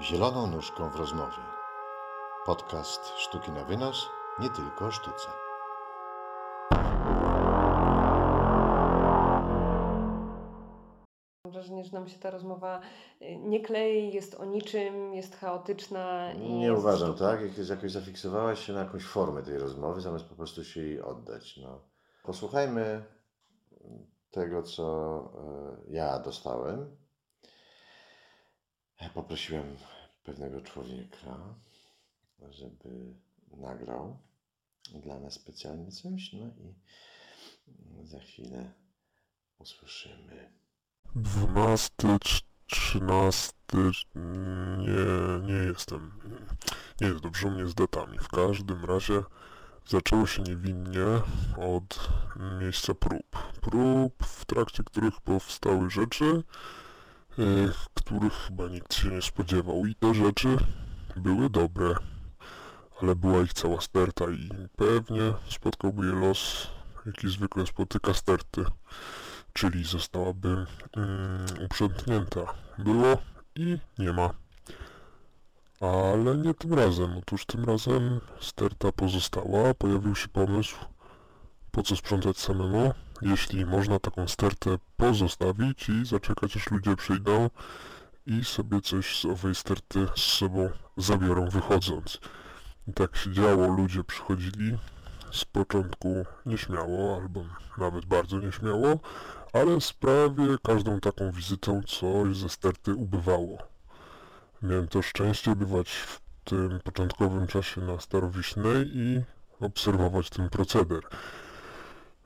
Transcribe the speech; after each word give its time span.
Zieloną 0.00 0.46
nóżką 0.46 0.88
w 0.90 0.96
rozmowie. 0.96 1.42
Podcast 2.46 3.06
Sztuki 3.16 3.50
na 3.50 3.64
wynos, 3.64 4.08
nie 4.38 4.50
tylko 4.50 4.86
o 4.86 4.90
sztuce. 4.90 5.28
Mam 11.44 11.52
wrażenie, 11.52 11.84
że 11.84 11.92
nam 11.92 12.08
się 12.08 12.18
ta 12.18 12.30
rozmowa 12.30 12.80
y, 13.22 13.36
nie 13.36 13.60
klei, 13.60 14.12
jest 14.12 14.34
o 14.34 14.44
niczym, 14.44 15.14
jest 15.14 15.36
chaotyczna. 15.36 16.32
I 16.32 16.52
Nie 16.52 16.66
jest 16.66 16.78
uważam, 16.78 17.08
sztuka. 17.08 17.30
tak? 17.30 17.40
Jak 17.58 17.68
jakoś 17.68 17.92
zafiksowałaś 17.92 18.66
się 18.66 18.72
na 18.72 18.80
jakąś 18.80 19.04
formę 19.04 19.42
tej 19.42 19.58
rozmowy, 19.58 20.00
zamiast 20.00 20.24
po 20.24 20.34
prostu 20.34 20.64
się 20.64 20.80
jej 20.80 21.02
oddać. 21.02 21.56
No. 21.56 21.80
Posłuchajmy 22.22 23.04
tego, 24.30 24.62
co 24.62 25.18
e, 25.88 25.92
ja 25.92 26.18
dostałem. 26.18 26.96
Poprosiłem 29.14 29.76
pewnego 30.24 30.60
człowieka, 30.60 31.54
żeby 32.50 33.14
nagrał 33.56 34.18
dla 34.94 35.20
nas 35.20 35.34
specjalnie 35.34 35.92
coś, 35.92 36.32
no 36.32 36.46
i 36.46 36.74
za 38.06 38.20
chwilę 38.20 38.72
usłyszymy. 39.58 40.52
12, 41.14 41.90
trz- 41.98 42.42
13, 42.66 43.52
nie, 44.78 45.46
nie 45.46 45.54
jestem. 45.54 46.12
Nie 47.00 47.06
jest 47.06 47.20
dobrze 47.20 47.48
u 47.48 47.50
mnie 47.50 47.66
z 47.66 47.74
datami. 47.74 48.18
W 48.18 48.28
każdym 48.28 48.84
razie 48.84 49.22
zaczęło 49.88 50.26
się 50.26 50.42
niewinnie 50.42 51.06
od 51.56 52.10
miejsca 52.60 52.94
prób. 52.94 53.36
Prób, 53.60 54.24
w 54.24 54.44
trakcie 54.44 54.84
których 54.84 55.20
powstały 55.20 55.90
rzeczy, 55.90 56.42
których 57.94 58.32
chyba 58.32 58.68
nikt 58.68 58.94
się 58.94 59.08
nie 59.08 59.22
spodziewał. 59.22 59.86
I 59.86 59.94
te 59.94 60.14
rzeczy 60.14 60.56
były 61.16 61.50
dobre, 61.50 61.94
ale 63.02 63.16
była 63.16 63.42
ich 63.42 63.52
cała 63.52 63.80
sterta 63.80 64.24
i 64.30 64.50
pewnie 64.76 65.32
spotkałby 65.50 66.06
je 66.06 66.12
los, 66.12 66.68
jaki 67.06 67.28
zwykle 67.30 67.66
spotyka 67.66 68.14
sterty 68.14 68.64
czyli 69.56 69.84
zostałaby 69.84 70.66
mm, 70.96 71.46
uprzątnięta. 71.64 72.40
Było 72.78 73.18
i 73.54 73.78
nie 73.98 74.12
ma. 74.12 74.30
Ale 75.80 76.36
nie 76.36 76.54
tym 76.54 76.74
razem. 76.74 77.16
Otóż 77.18 77.46
tym 77.46 77.64
razem 77.64 78.20
sterta 78.40 78.92
pozostała, 78.92 79.74
pojawił 79.74 80.14
się 80.14 80.28
pomysł, 80.28 80.76
po 81.70 81.82
co 81.82 81.96
sprzątać 81.96 82.38
samemu, 82.38 82.94
jeśli 83.22 83.66
można 83.66 83.98
taką 83.98 84.28
stertę 84.28 84.78
pozostawić 84.96 85.88
i 85.88 86.06
zaczekać 86.06 86.56
aż 86.56 86.70
ludzie 86.70 86.96
przyjdą 86.96 87.50
i 88.26 88.44
sobie 88.44 88.80
coś 88.80 89.20
z 89.20 89.24
owej 89.24 89.54
sterty 89.54 90.06
z 90.16 90.20
sobą 90.20 90.70
zabiorą 90.96 91.48
wychodząc. 91.48 92.20
I 92.88 92.92
tak 92.92 93.16
się 93.16 93.32
działo, 93.32 93.68
ludzie 93.68 94.04
przychodzili 94.04 94.78
z 95.32 95.44
początku 95.44 96.24
nieśmiało, 96.46 97.16
albo 97.16 97.44
nawet 97.78 98.06
bardzo 98.06 98.38
nieśmiało, 98.40 98.98
ale 99.52 99.80
z 99.80 99.92
prawie 99.92 100.58
każdą 100.62 101.00
taką 101.00 101.30
wizytą 101.32 101.82
coś 101.82 102.36
ze 102.36 102.48
sterty 102.48 102.94
ubywało. 102.94 103.58
Miałem 104.62 104.88
to 104.88 105.02
szczęście 105.02 105.56
bywać 105.56 105.90
w 105.90 106.20
tym 106.44 106.80
początkowym 106.84 107.46
czasie 107.46 107.80
na 107.80 108.00
Starowiśnej 108.00 108.90
i 108.94 109.22
obserwować 109.60 110.30
ten 110.30 110.48
proceder. 110.50 111.00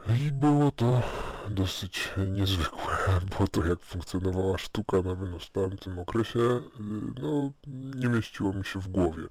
I 0.09 0.33
było 0.33 0.71
to 0.71 1.03
dosyć 1.51 2.11
niezwykłe, 2.29 2.97
bo 3.39 3.49
to 3.49 3.67
jak 3.67 3.81
funkcjonowała 3.81 4.59
sztuka 4.59 5.03
na 5.03 5.15
wynos 5.15 5.45
w 5.45 5.51
tamtym 5.51 5.99
okresie, 5.99 6.61
no 7.23 7.51
nie 7.95 8.09
mieściło 8.09 8.53
mi 8.53 8.65
się 8.65 8.81
w 8.81 8.89
głowie. 8.89 9.23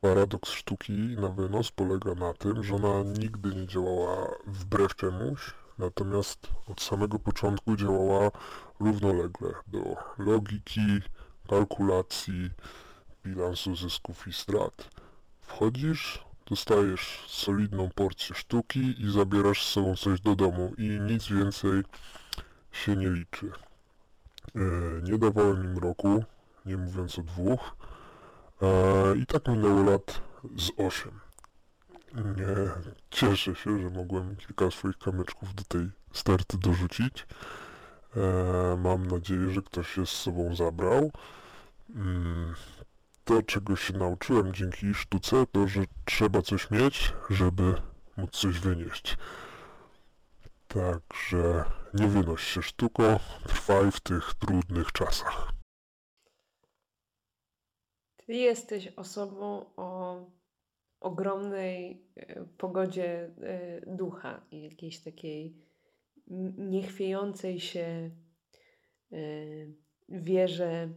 Paradoks 0.00 0.50
sztuki 0.50 0.92
na 0.92 1.28
wynos 1.28 1.70
polega 1.70 2.14
na 2.14 2.32
tym, 2.32 2.64
że 2.64 2.74
ona 2.74 3.10
nigdy 3.18 3.48
nie 3.54 3.66
działała 3.66 4.28
wbrew 4.46 4.96
czemuś, 4.96 5.54
natomiast 5.78 6.48
od 6.66 6.82
samego 6.82 7.18
początku 7.18 7.76
działała 7.76 8.30
równolegle 8.80 9.48
do 9.66 9.96
logiki, 10.18 11.00
kalkulacji, 11.48 12.50
bilansu 13.24 13.76
zysków 13.76 14.28
i 14.28 14.32
strat. 14.32 14.90
Wchodzisz, 15.40 16.24
dostajesz 16.46 17.24
solidną 17.28 17.90
porcję 17.94 18.36
sztuki 18.36 19.02
i 19.02 19.12
zabierasz 19.12 19.66
z 19.66 19.72
sobą 19.72 19.96
coś 19.96 20.20
do 20.20 20.36
domu 20.36 20.72
i 20.78 20.88
nic 21.00 21.28
więcej 21.28 21.82
się 22.72 22.96
nie 22.96 23.10
liczy. 23.10 23.52
E, 24.54 24.60
nie 25.02 25.18
dawałem 25.18 25.64
im 25.64 25.78
roku, 25.78 26.24
nie 26.66 26.76
mówiąc 26.76 27.18
o 27.18 27.22
dwóch, 27.22 27.76
e, 28.62 29.16
i 29.16 29.26
tak 29.26 29.48
minęło 29.48 29.82
lat 29.82 30.20
z 30.56 30.70
osiem. 30.76 31.20
Cieszę 33.10 33.54
się, 33.54 33.82
że 33.82 33.90
mogłem 33.90 34.36
kilka 34.36 34.70
swoich 34.70 34.98
kamyczków 34.98 35.54
do 35.54 35.64
tej 35.64 35.90
sterty 36.12 36.58
dorzucić. 36.58 37.26
E, 38.16 38.76
mam 38.76 39.06
nadzieję, 39.06 39.50
że 39.50 39.62
ktoś 39.62 39.94
się 39.94 40.06
z 40.06 40.10
sobą 40.10 40.56
zabrał. 40.56 41.10
To, 43.24 43.42
czego 43.42 43.76
się 43.76 43.92
nauczyłem 43.92 44.54
dzięki 44.54 44.94
sztuce, 44.94 45.46
to, 45.52 45.68
że 45.68 45.84
trzeba 46.04 46.42
coś 46.42 46.70
mieć, 46.70 47.12
żeby 47.30 47.74
móc 48.16 48.30
coś 48.30 48.58
wynieść. 48.58 49.16
Także 50.68 51.64
nie 51.94 52.06
wynoś 52.06 52.42
się 52.42 52.62
sztuko, 52.62 53.20
trwaj 53.48 53.92
w 53.92 54.00
tych 54.00 54.34
trudnych 54.34 54.92
czasach. 54.92 55.52
Ty 58.16 58.34
jesteś 58.34 58.88
osobą 58.96 59.66
o 59.76 60.20
ogromnej 61.00 62.06
e, 62.16 62.44
pogodzie 62.44 63.30
e, 63.42 63.80
ducha 63.86 64.46
i 64.50 64.62
jakiejś 64.62 65.00
takiej 65.00 65.56
niechwiejącej 66.58 67.60
się 67.60 68.10
e, 69.12 69.16
wierze, 70.08 70.88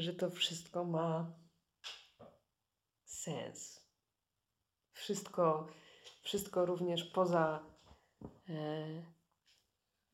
że 0.00 0.14
to 0.14 0.30
wszystko 0.30 0.84
ma 0.84 1.32
sens. 3.04 3.88
Wszystko, 4.92 5.66
wszystko 6.22 6.66
również 6.66 7.04
poza, 7.04 7.66
e, 8.48 8.86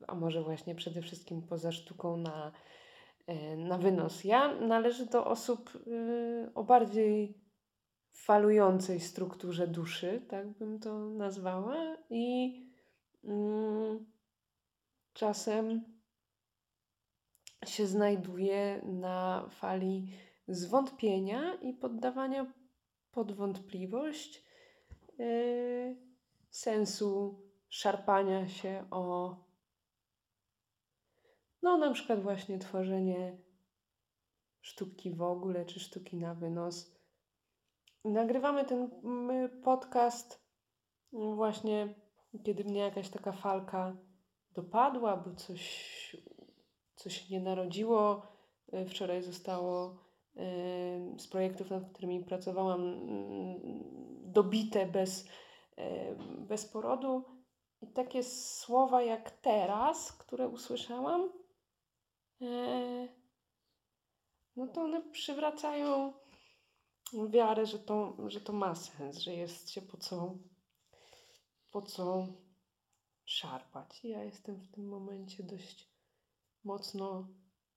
a 0.07 0.15
może 0.15 0.43
właśnie 0.43 0.75
przede 0.75 1.01
wszystkim 1.01 1.41
poza 1.41 1.71
sztuką 1.71 2.17
na, 2.17 2.51
e, 3.27 3.57
na 3.57 3.77
wynos. 3.77 4.23
Ja 4.23 4.55
należę 4.55 5.05
do 5.05 5.25
osób 5.25 5.71
e, 5.75 6.53
o 6.53 6.63
bardziej 6.63 7.41
falującej 8.11 8.99
strukturze 8.99 9.67
duszy, 9.67 10.25
tak 10.29 10.49
bym 10.49 10.79
to 10.79 11.09
nazwała, 11.09 11.97
i 12.09 12.55
mm, 13.23 14.11
czasem 15.13 16.00
się 17.65 17.87
znajduje 17.87 18.81
na 18.83 19.49
fali 19.49 20.13
zwątpienia 20.47 21.53
i 21.53 21.73
poddawania 21.73 22.53
pod 23.11 23.31
wątpliwość 23.31 24.43
yy, 25.17 25.95
sensu 26.49 27.41
szarpania 27.69 28.47
się 28.47 28.85
o 28.91 29.35
no 31.61 31.77
na 31.77 31.93
przykład 31.93 32.21
właśnie 32.21 32.59
tworzenie 32.59 33.37
sztuki 34.61 35.11
w 35.11 35.21
ogóle, 35.21 35.65
czy 35.65 35.79
sztuki 35.79 36.17
na 36.17 36.33
wynos. 36.33 36.95
Nagrywamy 38.05 38.65
ten 38.65 38.89
podcast 39.63 40.41
właśnie, 41.11 41.95
kiedy 42.43 42.63
mnie 42.63 42.79
jakaś 42.79 43.09
taka 43.09 43.31
falka 43.31 43.95
dopadła, 44.53 45.17
bo 45.17 45.35
coś, 45.35 46.17
coś 47.01 47.21
się 47.21 47.33
nie 47.33 47.39
narodziło. 47.39 48.21
Y, 48.73 48.85
Wczoraj 48.85 49.23
zostało 49.23 49.89
y, 49.89 51.19
z 51.19 51.27
projektów, 51.27 51.69
nad 51.69 51.89
którymi 51.93 52.23
pracowałam, 52.23 52.81
mm, 52.81 53.59
dobite 54.31 54.85
bez, 54.85 55.25
y, 55.25 56.15
bez 56.47 56.65
porodu. 56.65 57.23
I 57.81 57.87
takie 57.87 58.23
słowa 58.23 59.03
jak 59.03 59.31
teraz, 59.31 60.11
które 60.11 60.47
usłyszałam, 60.47 61.29
no 64.55 64.67
to 64.67 64.81
one 64.81 65.01
przywracają 65.11 66.13
wiarę, 67.29 67.65
że 67.65 67.79
to, 67.79 68.17
że 68.27 68.41
to 68.41 68.53
ma 68.53 68.75
sens, 68.75 69.17
że 69.17 69.33
jest 69.33 69.69
się 69.69 69.81
po 69.81 69.97
co, 69.97 70.37
po 71.71 71.81
co 71.81 72.27
szarpać. 73.25 74.03
Ja 74.03 74.23
jestem 74.23 74.55
w 74.55 74.71
tym 74.71 74.87
momencie 74.87 75.43
dość 75.43 75.90
mocno 76.63 77.27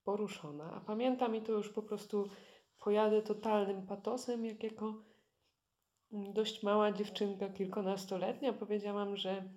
poruszona. 0.04 0.72
A 0.72 0.80
pamiętam 0.80 1.36
i 1.36 1.42
to 1.42 1.52
już 1.52 1.68
po 1.68 1.82
prostu 1.82 2.28
pojadę 2.78 3.22
totalnym 3.22 3.86
patosem, 3.86 4.44
jak 4.44 4.62
jako 4.62 4.94
dość 6.10 6.62
mała 6.62 6.92
dziewczynka, 6.92 7.48
kilkunastoletnia, 7.48 8.52
powiedziałam, 8.52 9.16
że, 9.16 9.48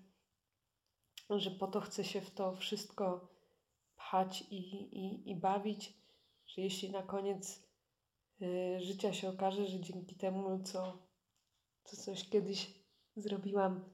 że 1.29 1.51
po 1.51 1.67
to 1.67 1.81
chcę 1.81 2.03
się 2.03 2.21
w 2.21 2.31
to 2.31 2.55
wszystko 2.55 3.29
pchać 3.95 4.41
i, 4.41 4.57
i, 4.97 5.31
i 5.31 5.35
bawić, 5.35 5.93
że 6.45 6.61
jeśli 6.61 6.91
na 6.91 7.03
koniec 7.03 7.63
y, 8.41 8.79
życia 8.79 9.13
się 9.13 9.29
okaże, 9.29 9.67
że 9.67 9.79
dzięki 9.79 10.15
temu, 10.15 10.63
co, 10.63 10.97
co 11.83 11.97
coś 11.97 12.29
kiedyś 12.29 12.73
zrobiłam 13.15 13.89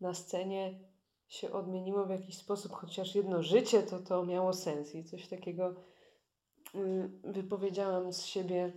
na 0.00 0.14
scenie, 0.14 0.93
się 1.28 1.52
odmieniło 1.52 2.06
w 2.06 2.10
jakiś 2.10 2.38
sposób, 2.38 2.72
chociaż 2.72 3.14
jedno 3.14 3.42
życie, 3.42 3.82
to 3.82 3.98
to 3.98 4.24
miało 4.24 4.52
sens 4.52 4.94
i 4.94 5.04
coś 5.04 5.28
takiego 5.28 5.74
y, 6.74 7.10
wypowiedziałam 7.24 8.12
z 8.12 8.24
siebie 8.24 8.72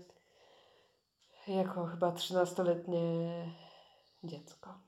jako 1.47 1.85
chyba 1.85 2.11
13-letnie 2.11 3.01
dziecko. 4.23 4.79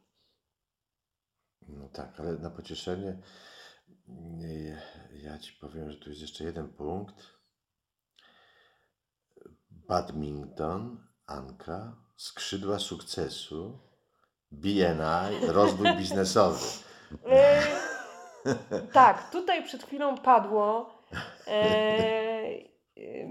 No 1.68 1.90
tak, 1.90 2.20
ale 2.20 2.38
na 2.38 2.50
pocieszenie 2.50 3.22
nie, 4.08 4.82
ja 5.14 5.40
ci 5.40 5.54
powiem, 5.54 5.92
że 5.92 5.98
tu 5.98 6.10
jest 6.10 6.22
jeszcze 6.22 6.44
jeden 6.44 6.70
punkt. 6.70 7.40
Badminton, 9.70 11.08
Anka, 11.26 11.96
skrzydła 12.18 12.80
sukcesu, 12.80 13.80
BNI, 14.52 15.48
rozwój 15.48 15.96
biznesowy. 15.98 16.89
E, 17.26 17.62
tak, 18.94 19.32
tutaj 19.32 19.64
przed 19.64 19.84
chwilą 19.84 20.18
padło, 20.18 20.90
e, 21.48 21.52
e, 21.52 23.26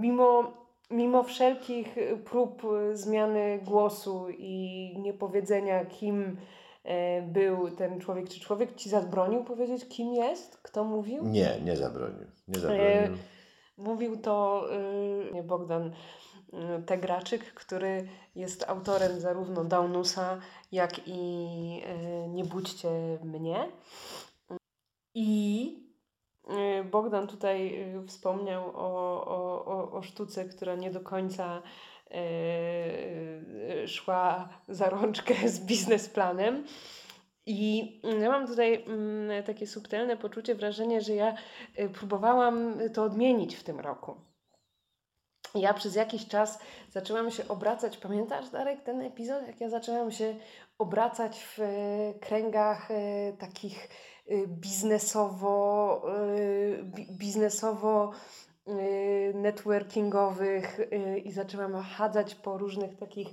mimo, 0.00 0.52
mimo 0.90 1.22
wszelkich 1.22 1.96
prób 2.24 2.62
zmiany 2.92 3.60
głosu 3.64 4.26
i 4.38 4.94
niepowiedzenia, 4.98 5.84
kim 5.84 6.36
był 7.22 7.70
ten 7.70 8.00
człowiek, 8.00 8.28
czy 8.28 8.40
człowiek 8.40 8.74
ci 8.74 8.88
zabronił 8.88 9.44
powiedzieć, 9.44 9.88
kim 9.88 10.14
jest, 10.14 10.62
kto 10.62 10.84
mówił? 10.84 11.24
Nie, 11.24 11.60
nie 11.64 11.76
zabronił. 11.76 12.26
Nie 12.48 12.60
zabronił. 12.60 13.18
Mówił 13.78 14.16
to 14.16 14.64
y, 15.30 15.32
nie 15.32 15.42
Bogdan 15.42 15.92
y, 16.78 16.82
Tegraczyk, 16.82 17.54
który 17.54 18.08
jest 18.34 18.64
autorem 18.68 19.20
zarówno 19.20 19.64
Daunusa, 19.64 20.38
jak 20.72 21.08
i 21.08 21.82
y, 22.24 22.28
Nie 22.28 22.44
budźcie 22.44 23.18
mnie. 23.24 23.68
I 25.14 25.72
y, 26.80 26.84
Bogdan 26.84 27.26
tutaj 27.26 27.86
wspomniał 28.06 28.70
o, 28.74 29.24
o, 29.26 29.64
o, 29.64 29.92
o 29.92 30.02
sztuce, 30.02 30.44
która 30.44 30.74
nie 30.74 30.90
do 30.90 31.00
końca 31.00 31.62
szła 33.86 34.48
za 34.68 34.90
rączkę 34.90 35.34
z 35.48 35.60
biznesplanem. 35.60 36.64
I 37.46 38.00
ja 38.20 38.30
mam 38.30 38.46
tutaj 38.46 38.84
mm, 38.84 39.42
takie 39.44 39.66
subtelne 39.66 40.16
poczucie, 40.16 40.54
wrażenie, 40.54 41.00
że 41.00 41.14
ja 41.14 41.34
próbowałam 41.94 42.74
to 42.94 43.02
odmienić 43.04 43.56
w 43.56 43.64
tym 43.64 43.80
roku. 43.80 44.27
Ja 45.54 45.74
przez 45.74 45.94
jakiś 45.94 46.28
czas 46.28 46.58
zaczęłam 46.90 47.30
się 47.30 47.48
obracać. 47.48 47.96
Pamiętasz, 47.96 48.50
Darek, 48.50 48.82
ten 48.82 49.00
epizod, 49.00 49.46
jak 49.46 49.60
ja 49.60 49.68
zaczęłam 49.68 50.12
się 50.12 50.34
obracać 50.78 51.44
w 51.44 51.60
e, 51.60 51.66
kręgach 52.20 52.90
e, 52.90 53.32
takich 53.32 53.88
e, 54.28 54.46
biznesowo, 54.46 56.02
bi- 56.82 57.12
biznesowo 57.18 58.12
networkingowych 59.34 60.80
i 61.24 61.32
zaczęłam 61.32 61.82
chadzać 61.82 62.34
po 62.34 62.58
różnych 62.58 62.96
takich 62.96 63.28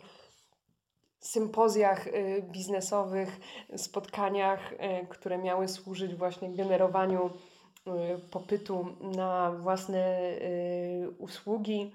sympozjach 1.20 2.06
biznesowych, 2.42 3.40
spotkaniach, 3.78 4.74
które 5.10 5.38
miały 5.38 5.68
służyć 5.68 6.16
właśnie 6.16 6.56
generowaniu 6.56 7.30
popytu 8.32 8.86
na 9.02 9.52
własne 9.52 10.20
usługi. 11.18 11.92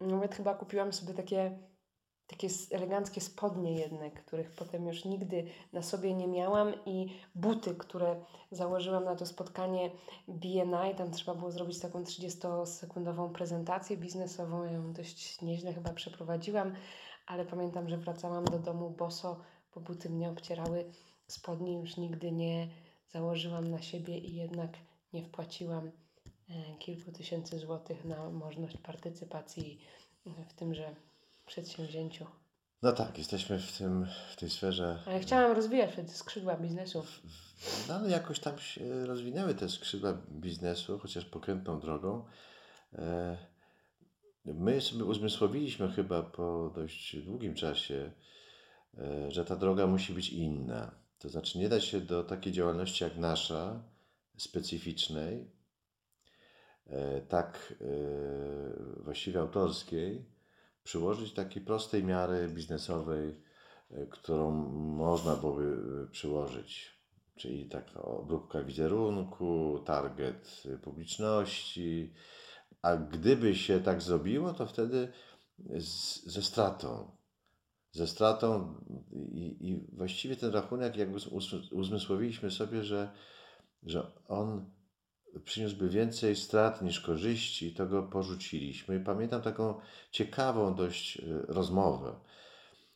Nawet 0.00 0.34
chyba 0.34 0.54
kupiłam 0.54 0.92
sobie 0.92 1.14
takie, 1.14 1.58
takie 2.26 2.48
eleganckie 2.70 3.20
spodnie 3.20 3.74
jedne, 3.74 4.10
których 4.10 4.50
potem 4.50 4.86
już 4.86 5.04
nigdy 5.04 5.44
na 5.72 5.82
sobie 5.82 6.14
nie 6.14 6.28
miałam 6.28 6.72
i 6.86 7.20
buty, 7.34 7.74
które 7.74 8.24
założyłam 8.50 9.04
na 9.04 9.16
to 9.16 9.26
spotkanie 9.26 9.90
BNI. 10.28 10.94
Tam 10.96 11.10
trzeba 11.10 11.34
było 11.34 11.50
zrobić 11.50 11.80
taką 11.80 12.02
30-sekundową 12.02 13.32
prezentację 13.32 13.96
biznesową. 13.96 14.64
Ją 14.64 14.92
dość 14.92 15.42
nieźle 15.42 15.72
chyba 15.72 15.92
przeprowadziłam 15.92 16.72
ale 17.30 17.44
pamiętam, 17.44 17.88
że 17.88 17.98
wracałam 17.98 18.44
do 18.44 18.58
domu 18.58 18.90
boso, 18.90 19.40
bo 19.74 19.80
buty 19.80 20.10
mnie 20.10 20.30
obcierały, 20.30 20.92
spodni 21.26 21.74
już 21.74 21.96
nigdy 21.96 22.32
nie 22.32 22.68
założyłam 23.08 23.70
na 23.70 23.82
siebie 23.82 24.18
i 24.18 24.34
jednak 24.34 24.70
nie 25.12 25.22
wpłaciłam 25.24 25.90
kilku 26.78 27.12
tysięcy 27.12 27.58
złotych 27.58 28.04
na 28.04 28.30
możliwość 28.30 28.76
partycypacji 28.76 29.80
w 30.26 30.54
tymże 30.54 30.94
przedsięwzięciu. 31.46 32.26
No 32.82 32.92
tak, 32.92 33.18
jesteśmy 33.18 33.58
w, 33.58 33.78
tym, 33.78 34.06
w 34.32 34.36
tej 34.36 34.50
sferze. 34.50 35.02
Ale 35.06 35.20
chciałam 35.20 35.56
rozwijać 35.56 35.92
wtedy 35.92 36.12
skrzydła 36.12 36.56
biznesu. 36.56 37.04
No 37.88 37.94
ale 37.94 38.10
jakoś 38.10 38.40
tam 38.40 38.58
się 38.58 39.06
rozwinęły 39.06 39.54
te 39.54 39.68
skrzydła 39.68 40.12
biznesu, 40.30 40.98
chociaż 40.98 41.24
pokrętną 41.24 41.80
drogą. 41.80 42.24
E, 42.92 43.36
My 44.44 44.80
sobie 44.80 45.04
uzmysłowiliśmy 45.04 45.92
chyba 45.92 46.22
po 46.22 46.72
dość 46.74 47.16
długim 47.16 47.54
czasie, 47.54 48.12
e, 48.98 49.30
że 49.30 49.44
ta 49.44 49.56
droga 49.56 49.86
musi 49.86 50.12
być 50.12 50.30
inna. 50.30 50.94
To 51.18 51.28
znaczy, 51.28 51.58
nie 51.58 51.68
da 51.68 51.80
się 51.80 52.00
do 52.00 52.24
takiej 52.24 52.52
działalności 52.52 53.04
jak 53.04 53.16
nasza, 53.16 53.82
specyficznej, 54.36 55.34
e, 55.36 55.59
tak 57.28 57.74
e, 57.80 57.84
właściwie 59.02 59.40
autorskiej, 59.40 60.24
przyłożyć 60.82 61.32
takiej 61.32 61.62
prostej 61.62 62.04
miary 62.04 62.48
biznesowej, 62.48 63.36
e, 63.90 64.06
którą 64.06 64.50
można 64.96 65.36
byłoby 65.36 65.76
e, 66.08 66.10
przyłożyć. 66.10 67.00
Czyli 67.36 67.68
taka 67.68 68.02
obróbka 68.02 68.62
wizerunku, 68.62 69.80
target 69.84 70.62
e, 70.74 70.78
publiczności. 70.78 72.12
A 72.82 72.96
gdyby 72.96 73.54
się 73.54 73.80
tak 73.80 74.02
zrobiło, 74.02 74.52
to 74.52 74.66
wtedy 74.66 75.12
z, 75.80 76.24
ze 76.26 76.42
stratą. 76.42 77.10
Ze 77.92 78.06
stratą 78.06 78.74
i, 79.12 79.56
i 79.60 79.96
właściwie 79.96 80.36
ten 80.36 80.52
rachunek, 80.52 80.96
jakby 80.96 81.16
uz- 81.16 81.72
uzmysłowiliśmy 81.72 82.50
sobie, 82.50 82.84
że, 82.84 83.10
że 83.82 84.12
on 84.28 84.70
przyniósłby 85.44 85.88
więcej 85.88 86.36
strat 86.36 86.82
niż 86.82 87.00
korzyści, 87.00 87.74
to 87.74 87.86
go 87.86 88.02
porzuciliśmy. 88.02 88.96
I 88.96 89.04
pamiętam 89.04 89.42
taką 89.42 89.80
ciekawą 90.10 90.74
dość 90.74 91.18
e, 91.18 91.22
rozmowę. 91.48 92.20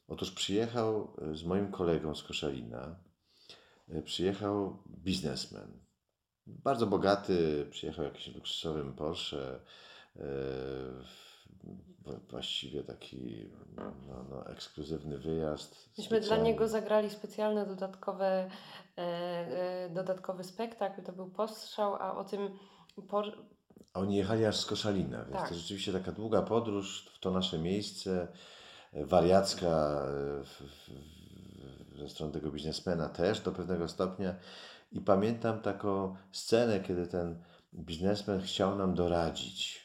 Otóż 0.08 0.30
przyjechał 0.30 1.16
e, 1.32 1.36
z 1.36 1.44
moim 1.44 1.70
kolegą 1.70 2.14
z 2.14 2.22
Koszalina, 2.22 2.96
e, 3.88 4.02
przyjechał 4.02 4.82
biznesmen. 4.88 5.78
Bardzo 6.46 6.86
bogaty, 6.86 7.66
przyjechał 7.70 8.04
jakimś 8.04 8.26
luksusowym 8.34 8.92
Porsche, 8.92 9.60
w- 10.16 11.23
właściwie 12.30 12.82
taki 12.84 13.50
no, 13.76 14.24
no, 14.30 14.46
ekskluzywny 14.46 15.18
wyjazd. 15.18 15.88
Myśmy 15.98 16.16
dla 16.16 16.26
specjalny. 16.26 16.44
niego 16.44 16.68
zagrali 16.68 17.10
specjalny 17.10 17.66
dodatkowe, 17.66 18.50
e, 18.98 19.00
e, 19.00 19.90
dodatkowy 19.90 20.44
spektakl, 20.44 21.02
to 21.02 21.12
był 21.12 21.30
postrzał, 21.30 21.94
a 21.94 22.14
o 22.16 22.24
tym 22.24 22.58
po, 23.08 23.22
A 23.92 24.00
Oni 24.00 24.16
jechali 24.16 24.44
aż 24.44 24.56
z 24.56 24.66
Koszalina, 24.66 25.24
więc 25.24 25.36
Tak. 25.36 25.48
to 25.48 25.54
rzeczywiście 25.54 25.92
taka 25.92 26.12
długa 26.12 26.42
podróż 26.42 27.10
w 27.14 27.20
to 27.20 27.30
nasze 27.30 27.58
miejsce, 27.58 28.28
e, 28.92 29.06
wariacka 29.06 29.66
e, 29.66 30.44
w, 30.44 30.60
w, 30.60 31.98
ze 31.98 32.08
strony 32.08 32.32
tego 32.32 32.50
biznesmena 32.50 33.08
też 33.08 33.40
do 33.40 33.52
pewnego 33.52 33.88
stopnia. 33.88 34.34
I 34.92 35.00
pamiętam 35.00 35.60
taką 35.60 36.16
scenę, 36.32 36.80
kiedy 36.80 37.06
ten 37.06 37.42
biznesmen 37.74 38.42
chciał 38.42 38.78
nam 38.78 38.94
doradzić, 38.94 39.83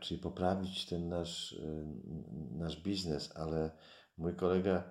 czyli 0.00 0.20
poprawić 0.20 0.86
ten 0.86 1.08
nasz, 1.08 1.52
e, 1.52 1.84
nasz 2.58 2.82
biznes, 2.82 3.36
ale 3.36 3.70
mój 4.18 4.36
kolega 4.36 4.84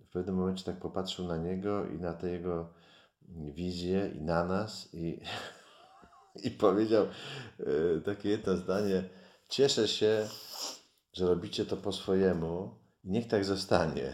w 0.00 0.10
pewnym 0.10 0.34
momencie 0.34 0.64
tak 0.64 0.80
popatrzył 0.80 1.26
na 1.26 1.36
niego 1.36 1.86
i 1.86 1.98
na 1.98 2.14
tę 2.14 2.30
jego 2.30 2.74
wizję 3.28 4.08
i 4.08 4.20
na 4.20 4.44
nas 4.44 4.94
i 4.94 5.20
i 6.46 6.50
powiedział 6.50 7.06
e, 7.06 8.00
takie 8.00 8.28
jedno 8.28 8.56
zdanie: 8.56 9.04
Cieszę 9.48 9.88
się, 9.88 10.28
że 11.12 11.26
robicie 11.26 11.64
to 11.64 11.76
po 11.76 11.92
swojemu. 11.92 12.78
Niech 13.04 13.28
tak 13.28 13.44
zostanie. 13.44 14.12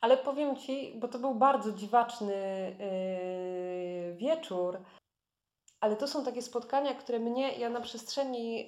Ale 0.00 0.16
powiem 0.16 0.56
Ci, 0.56 0.98
bo 1.00 1.08
to 1.08 1.18
był 1.18 1.34
bardzo 1.34 1.72
dziwaczny 1.72 2.34
yy, 4.08 4.16
wieczór, 4.16 4.78
ale 5.82 5.96
to 5.96 6.08
są 6.08 6.24
takie 6.24 6.42
spotkania, 6.42 6.94
które 6.94 7.18
mnie, 7.18 7.52
ja 7.52 7.70
na 7.70 7.80
przestrzeni 7.80 8.56
yy, 8.56 8.66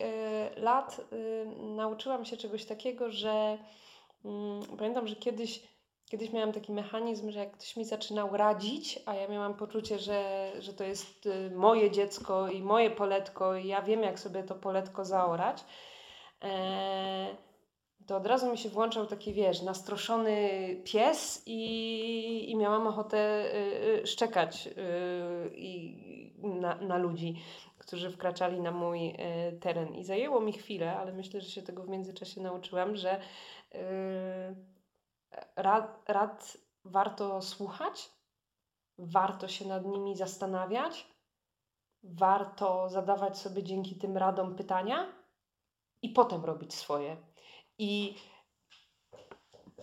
lat 0.57 1.01
yy, 1.13 1.47
nauczyłam 1.75 2.25
się 2.25 2.37
czegoś 2.37 2.65
takiego, 2.65 3.11
że 3.11 3.59
mm, 4.25 4.63
pamiętam, 4.79 5.07
że 5.07 5.17
kiedyś, 5.17 5.63
kiedyś 6.11 6.33
miałam 6.33 6.53
taki 6.53 6.73
mechanizm, 6.73 7.31
że 7.31 7.39
jak 7.39 7.53
ktoś 7.53 7.77
mi 7.77 7.85
zaczynał 7.85 8.37
radzić, 8.37 8.99
a 9.07 9.15
ja 9.15 9.29
miałam 9.29 9.55
poczucie, 9.55 9.99
że, 9.99 10.53
że 10.59 10.73
to 10.73 10.85
jest 10.85 11.27
y, 11.27 11.51
moje 11.57 11.91
dziecko 11.91 12.49
i 12.49 12.63
moje 12.63 12.91
poletko 12.91 13.57
i 13.57 13.67
ja 13.67 13.83
wiem, 13.83 14.03
jak 14.03 14.21
sobie 14.21 14.43
to 14.43 14.55
poletko 14.55 15.05
zaorać, 15.05 15.65
e, 16.43 17.37
to 18.07 18.17
od 18.17 18.27
razu 18.27 18.51
mi 18.51 18.59
się 18.59 18.69
włączał 18.69 19.07
taki, 19.07 19.33
wiesz, 19.33 19.63
nastroszony 19.63 20.51
pies 20.85 21.43
i, 21.47 22.51
i 22.51 22.57
miałam 22.57 22.87
ochotę 22.87 23.45
y, 23.55 24.03
y, 24.03 24.07
szczekać 24.07 24.67
y, 24.67 24.71
i 25.57 26.15
na, 26.43 26.75
na 26.75 26.99
ludzi, 26.99 27.43
którzy 27.79 28.11
wkraczali 28.11 28.61
na 28.61 28.71
mój 28.71 29.09
y, 29.09 29.15
teren. 29.61 29.95
I 29.95 30.05
zajęło 30.05 30.41
mi 30.41 30.53
chwilę, 30.53 30.97
ale 30.97 31.13
myślę, 31.13 31.41
że 31.41 31.51
się 31.51 31.63
tego 31.63 31.83
w 31.83 31.89
międzyczasie 31.89 32.41
nauczyłam, 32.41 32.97
że 32.97 33.21
y, 33.75 33.79
rad, 35.57 36.03
rad 36.09 36.57
warto 36.85 37.43
słuchać, 37.43 38.11
warto 38.99 39.49
się 39.49 39.69
nad 39.69 39.87
nimi 39.87 40.17
zastanawiać, 40.17 41.07
warto 42.03 42.89
zadawać 42.89 43.39
sobie 43.39 43.63
dzięki 43.63 43.97
tym 43.97 44.17
radom 44.17 44.57
pytania 44.57 45.13
i 46.03 46.09
potem 46.09 46.45
robić 46.45 46.75
swoje. 46.75 47.17
I, 47.79 48.15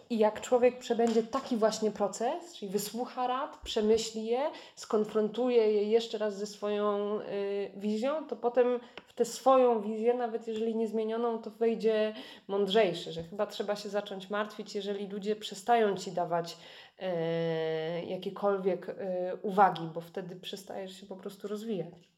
I 0.10 0.18
jak 0.18 0.42
człowiek 0.42 0.80
przebędzie 0.80 1.24
taki 1.24 1.58
właśnie 1.58 1.92
proces, 1.92 2.56
czyli 2.56 2.72
wysłucha 2.72 3.28
rad, 3.28 3.58
przemyśli 3.64 4.26
je, 4.26 4.52
skonfrontuje 4.76 5.72
je 5.72 5.84
jeszcze 5.84 6.18
raz 6.18 6.38
ze 6.38 6.46
swoją 6.46 7.20
y, 7.20 7.72
wizją, 7.76 8.28
to 8.28 8.36
potem 8.36 8.80
w 9.08 9.14
tę 9.14 9.26
swoją 9.26 9.82
wizję, 9.82 10.14
nawet 10.14 10.48
jeżeli 10.48 10.76
niezmienioną, 10.76 11.42
to 11.42 11.52
wejdzie 11.52 12.14
mądrzejszy, 12.48 13.12
że 13.12 13.24
chyba 13.24 13.48
trzeba 13.48 13.76
się 13.76 13.90
zacząć 13.90 14.30
martwić, 14.30 14.76
jeżeli 14.76 15.08
ludzie 15.08 15.36
przestają 15.36 15.98
ci 15.98 16.12
dawać 16.12 16.58
y, 17.00 18.06
jakiekolwiek 18.06 18.90
y, 18.90 18.96
uwagi, 19.42 19.88
bo 19.94 20.02
wtedy 20.02 20.36
przestajesz 20.36 21.00
się 21.00 21.06
po 21.06 21.16
prostu 21.16 21.48
rozwijać. 21.48 22.12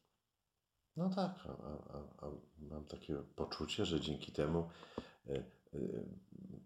No 0.96 1.10
tak, 1.10 1.30
a, 1.48 1.52
a, 1.96 2.26
a, 2.26 2.30
mam 2.58 2.84
takie 2.84 3.14
poczucie, 3.36 3.84
że 3.84 4.00
dzięki 4.00 4.32
temu 4.32 4.68
y, 5.26 5.44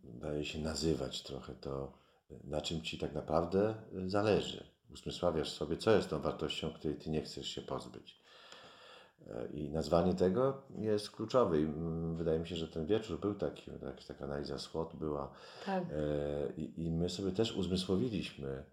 daje 0.05 0.45
się 0.45 0.59
nazywać 0.59 1.23
trochę 1.23 1.55
to, 1.55 1.93
y, 2.31 2.35
na 2.45 2.61
czym 2.61 2.83
ci 2.83 2.99
tak 2.99 3.15
naprawdę 3.15 3.75
y, 3.95 4.11
zależy. 4.11 4.65
Uzmysławiasz 4.93 5.53
sobie, 5.53 5.77
co 5.77 5.91
jest 5.91 6.11
tą 6.11 6.21
wartością, 6.21 6.73
której 6.73 6.97
ty 6.97 7.11
nie 7.11 7.23
chcesz 7.23 7.49
się 7.49 7.63
pozbyć. 7.63 8.23
E, 9.27 9.47
I 9.53 9.71
nazwanie 9.71 10.15
tego 10.15 10.63
jest 10.79 11.11
kluczowe. 11.11 11.61
I 11.61 11.65
mm, 11.65 12.17
wydaje 12.17 12.39
mi 12.39 12.49
się, 12.49 12.57
że 12.57 12.69
ten 12.69 12.87
wieczór 12.87 13.21
był 13.21 13.35
taki, 13.35 13.71
jakaś 13.83 14.07
taka 14.07 14.25
analiza 14.25 14.59
SWOT 14.59 14.97
była. 14.97 15.33
Tak. 15.67 15.85
E, 15.85 16.53
I, 16.57 16.85
I 16.85 16.91
my 16.91 17.09
sobie 17.09 17.33
też 17.33 17.57
uzmysłowiliśmy, 17.57 18.65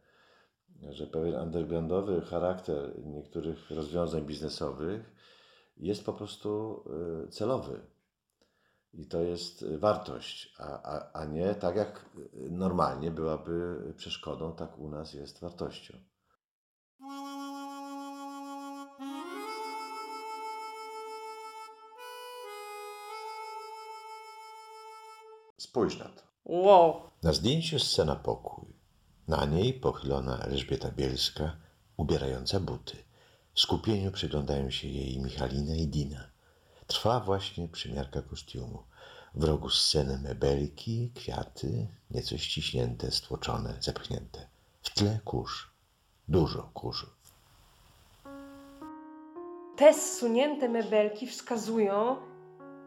że 0.89 1.07
pewien 1.07 1.35
undergroundowy 1.35 2.21
charakter 2.21 3.05
niektórych 3.05 3.71
rozwiązań 3.71 4.25
biznesowych 4.25 5.15
jest 5.77 6.05
po 6.05 6.13
prostu 6.13 6.83
y, 7.25 7.27
celowy. 7.27 7.79
I 8.97 9.05
to 9.05 9.21
jest 9.21 9.61
y, 9.61 9.77
wartość, 9.77 10.55
a, 10.59 10.81
a, 10.83 11.11
a 11.13 11.25
nie 11.25 11.55
tak 11.55 11.75
jak 11.75 12.05
y, 12.17 12.51
normalnie 12.51 13.11
byłaby 13.11 13.93
przeszkodą, 13.97 14.55
tak 14.55 14.77
u 14.77 14.89
nas 14.89 15.13
jest 15.13 15.39
wartością. 15.39 15.93
Spójrz 25.57 25.99
na 25.99 26.05
to. 26.05 26.21
Wow. 26.45 27.01
Na 27.23 27.33
zdjęciu 27.33 27.79
scena 27.79 28.15
pokój. 28.15 28.65
Na 29.27 29.45
niej 29.45 29.73
pochylona 29.73 30.39
Elżbieta 30.39 30.91
Bielska, 30.91 31.57
ubierająca 31.97 32.59
buty. 32.59 32.97
W 33.53 33.59
skupieniu 33.59 34.11
przyglądają 34.11 34.69
się 34.71 34.87
jej 34.87 35.19
Michalina 35.19 35.75
i 35.75 35.87
Dina. 35.87 36.34
Trwa 36.87 37.19
właśnie 37.19 37.67
przymiarka 37.67 38.21
kostiumu. 38.21 38.83
W 39.35 39.43
rogu 39.43 39.69
sceny 39.69 40.19
mebelki, 40.23 41.11
kwiaty, 41.15 41.87
nieco 42.11 42.37
ściśnięte, 42.37 43.11
stłoczone, 43.11 43.77
zepchnięte. 43.79 44.47
W 44.81 44.89
tle 44.89 45.19
kurz. 45.25 45.71
Dużo 46.27 46.69
kurzu. 46.73 47.07
te 49.75 49.93
zsunięte 49.93 50.69
mebelki 50.69 51.27
wskazują, 51.27 52.15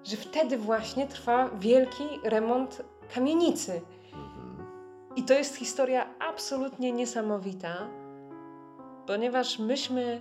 że 0.04 0.16
wtedy 0.16 0.58
właśnie 0.58 1.06
trwa 1.06 1.48
wielki 1.48 2.04
remont 2.24 2.82
kamienicy. 3.14 3.82
I 5.16 5.22
to 5.22 5.34
jest 5.34 5.56
historia 5.56 6.06
absolutnie 6.18 6.92
niesamowita, 6.92 7.88
ponieważ 9.06 9.58
myśmy 9.58 10.20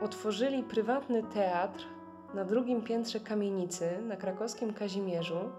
otworzyli 0.00 0.62
prywatny 0.62 1.22
teatr 1.22 1.91
na 2.34 2.44
drugim 2.44 2.82
piętrze 2.82 3.20
kamienicy 3.20 4.02
na 4.02 4.16
krakowskim 4.16 4.74
Kazimierzu. 4.74 5.50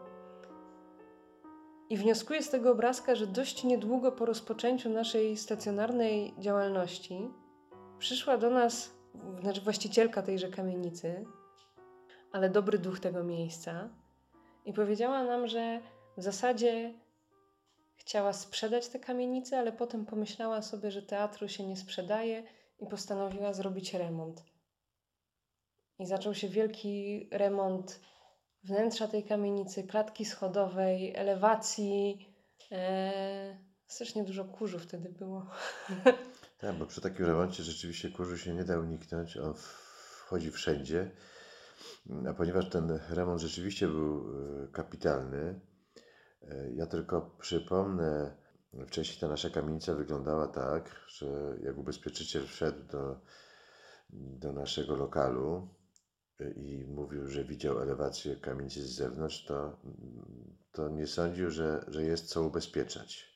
I 1.90 1.98
wnioskuję 1.98 2.44
z 2.44 2.50
tego 2.50 2.72
obrazka, 2.72 3.16
że 3.16 3.28
dość 3.28 3.64
niedługo 3.64 4.12
po 4.12 4.26
rozpoczęciu 4.26 4.90
naszej 4.90 5.38
stacjonarnej 5.38 6.34
działalności 6.40 7.30
przyszła 8.00 8.38
do 8.38 8.50
nas, 8.50 8.94
znaczy 9.42 9.62
właścicielka 9.62 10.22
tejże 10.22 10.50
kamienicy, 10.50 11.26
ale 12.32 12.50
dobry 12.50 12.80
duch 12.80 13.00
tego 13.00 13.24
miejsca, 13.24 13.90
i 14.66 14.74
powiedziała 14.74 15.24
nam, 15.24 15.48
że 15.48 15.80
w 16.18 16.22
zasadzie 16.22 16.94
chciała 17.96 18.34
sprzedać 18.34 18.88
tę 18.88 19.00
kamienicę, 19.00 19.60
ale 19.60 19.72
potem 19.72 20.06
pomyślała 20.06 20.62
sobie, 20.62 20.92
że 20.92 21.02
teatru 21.02 21.48
się 21.48 21.68
nie 21.68 21.78
sprzedaje 21.78 22.44
i 22.80 22.88
postanowiła 22.88 23.54
zrobić 23.54 23.94
remont. 23.94 24.53
I 26.00 26.06
zaczął 26.06 26.34
się 26.34 26.50
wielki 26.50 27.28
remont 27.32 28.00
wnętrza 28.64 29.08
tej 29.08 29.24
kamienicy, 29.24 29.84
klatki 29.84 30.26
schodowej, 30.26 31.16
elewacji. 31.16 32.28
Eee, 32.72 33.58
strasznie 33.88 34.24
dużo 34.24 34.46
kurzu 34.46 34.80
wtedy 34.80 35.10
było. 35.10 35.46
Tak, 36.58 36.76
bo 36.76 36.86
przy 36.86 37.02
takim 37.02 37.26
remoncie 37.26 37.64
rzeczywiście 37.64 38.10
kurzu 38.10 38.38
się 38.38 38.54
nie 38.54 38.64
da 38.64 38.80
uniknąć. 38.80 39.38
On 39.38 39.54
wchodzi 39.54 40.52
wszędzie. 40.52 41.12
A 42.30 42.34
ponieważ 42.34 42.70
ten 42.70 43.00
remont 43.10 43.42
rzeczywiście 43.42 43.88
był 43.88 44.18
e, 44.18 44.68
kapitalny, 44.68 45.60
e, 46.42 46.72
ja 46.74 46.86
tylko 46.86 47.36
przypomnę, 47.40 48.38
wcześniej 48.88 49.20
ta 49.20 49.28
nasza 49.28 49.50
kamienica 49.50 49.94
wyglądała 49.96 50.48
tak, 50.48 51.06
że 51.08 51.58
jak 51.64 51.78
ubezpieczyciel 51.78 52.48
wszedł 52.48 52.84
do, 52.92 53.22
do 54.10 54.52
naszego 54.52 54.96
lokalu 54.96 55.70
i 56.56 56.86
mówił, 56.88 57.28
że 57.28 57.44
widział 57.44 57.82
elewację 57.82 58.36
kamienicy 58.36 58.84
z 58.84 58.96
zewnątrz, 58.96 59.46
to, 59.46 59.78
to 60.72 60.90
nie 60.90 61.08
sądził, 61.08 61.52
że, 61.52 61.86
że 61.88 62.04
jest 62.04 62.26
co 62.26 62.44
ubezpieczać. 62.44 63.34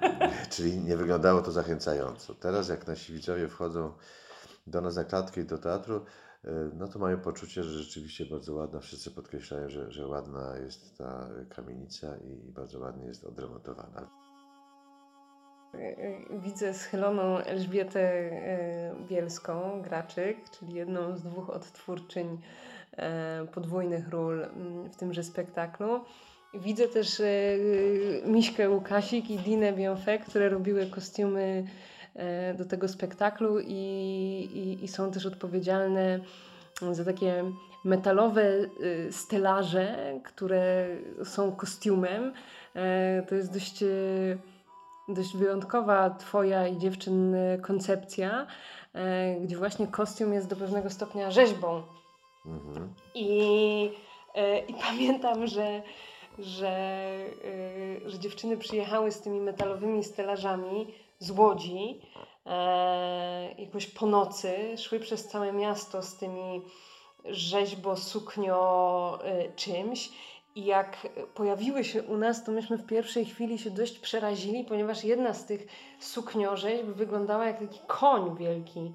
Czyli 0.50 0.78
nie 0.78 0.96
wyglądało 0.96 1.42
to 1.42 1.52
zachęcająco. 1.52 2.34
Teraz, 2.34 2.68
jak 2.68 2.86
nasi 2.86 3.12
widzowie 3.12 3.48
wchodzą 3.48 3.92
do 4.66 4.80
nas 4.80 4.96
na 4.96 5.04
klatkę 5.04 5.40
i 5.40 5.44
do 5.44 5.58
teatru, 5.58 6.04
e, 6.44 6.50
no 6.74 6.88
to 6.88 6.98
mają 6.98 7.20
poczucie, 7.20 7.62
że 7.64 7.82
rzeczywiście 7.82 8.26
bardzo 8.26 8.54
ładna. 8.54 8.80
Wszyscy 8.80 9.10
podkreślają, 9.10 9.68
że, 9.68 9.92
że 9.92 10.06
ładna 10.06 10.56
jest 10.56 10.98
ta 10.98 11.28
kamienica 11.48 12.16
i 12.16 12.52
bardzo 12.52 12.78
ładnie 12.78 13.06
jest 13.06 13.24
odremontowana. 13.24 14.25
Widzę 16.30 16.74
schyloną 16.74 17.38
Elżbietę 17.38 18.00
e, 18.00 18.94
Bielską, 19.08 19.82
Graczyk, 19.82 20.36
czyli 20.50 20.74
jedną 20.74 21.16
z 21.16 21.22
dwóch 21.22 21.50
odtwórczyń 21.50 22.38
podwójnych 23.52 24.08
ról 24.08 24.44
mm, 24.44 24.90
w 24.90 24.96
tymże 24.96 25.22
spektaklu. 25.22 26.00
Widzę 26.54 26.88
też 26.88 27.22
Miśkę 28.26 28.70
Łukasik 28.70 29.30
i 29.30 29.38
Dinę 29.38 29.72
Bionfek, 29.72 30.24
które 30.24 30.48
robiły 30.48 30.86
kostiumy 30.86 31.64
do 32.58 32.64
tego 32.64 32.88
spektaklu 32.88 33.60
i, 33.60 33.74
i, 34.54 34.84
i 34.84 34.88
są 34.88 35.10
też 35.10 35.26
odpowiedzialne 35.26 36.20
za 36.92 37.04
takie 37.04 37.44
metalowe 37.84 38.52
stelaże, 39.10 39.96
które 40.24 40.86
są 41.24 41.52
kostiumem. 41.52 42.32
To 43.28 43.34
jest 43.34 43.52
dość, 43.52 43.84
dość 45.08 45.36
wyjątkowa 45.36 46.10
Twoja 46.10 46.68
i 46.68 46.78
dziewczyn 46.78 47.36
koncepcja, 47.62 48.46
e, 48.94 49.34
gdzie 49.40 49.56
właśnie 49.56 49.86
kostium 49.86 50.32
jest 50.32 50.48
do 50.48 50.56
pewnego 50.56 50.90
stopnia 50.90 51.30
rzeźbą. 51.30 51.82
Mhm. 52.46 52.94
I, 53.14 53.90
e, 54.34 54.58
i 54.58 54.74
pamiętam, 54.88 55.46
że, 55.46 55.82
że, 56.38 56.68
e, 58.04 58.10
że 58.10 58.18
dziewczyny 58.18 58.56
przyjechały 58.56 59.12
z 59.12 59.20
tymi 59.20 59.40
metalowymi 59.40 60.04
stelażami 60.04 60.94
z 61.18 61.30
Łodzi 61.30 62.00
e, 62.46 63.54
jakoś 63.58 63.86
po 63.86 64.06
nocy, 64.06 64.78
szły 64.78 65.00
przez 65.00 65.28
całe 65.28 65.52
miasto 65.52 66.02
z 66.02 66.16
tymi 66.16 66.62
rzeźbo, 67.24 67.96
suknio 67.96 69.18
e, 69.24 69.52
czymś 69.52 70.10
I 70.56 70.64
jak 70.64 70.96
pojawiły 71.34 71.84
się 71.84 72.02
u 72.02 72.16
nas, 72.16 72.44
to 72.44 72.52
myśmy 72.52 72.78
w 72.78 72.86
pierwszej 72.86 73.24
chwili 73.24 73.58
się 73.58 73.70
dość 73.70 73.98
przerazili, 73.98 74.64
ponieważ 74.64 75.04
jedna 75.04 75.34
z 75.34 75.46
tych 75.46 75.66
sukniorzeźb 76.00 76.86
wyglądała 76.86 77.46
jak 77.46 77.58
taki 77.58 77.80
koń 77.86 78.36
wielki. 78.36 78.92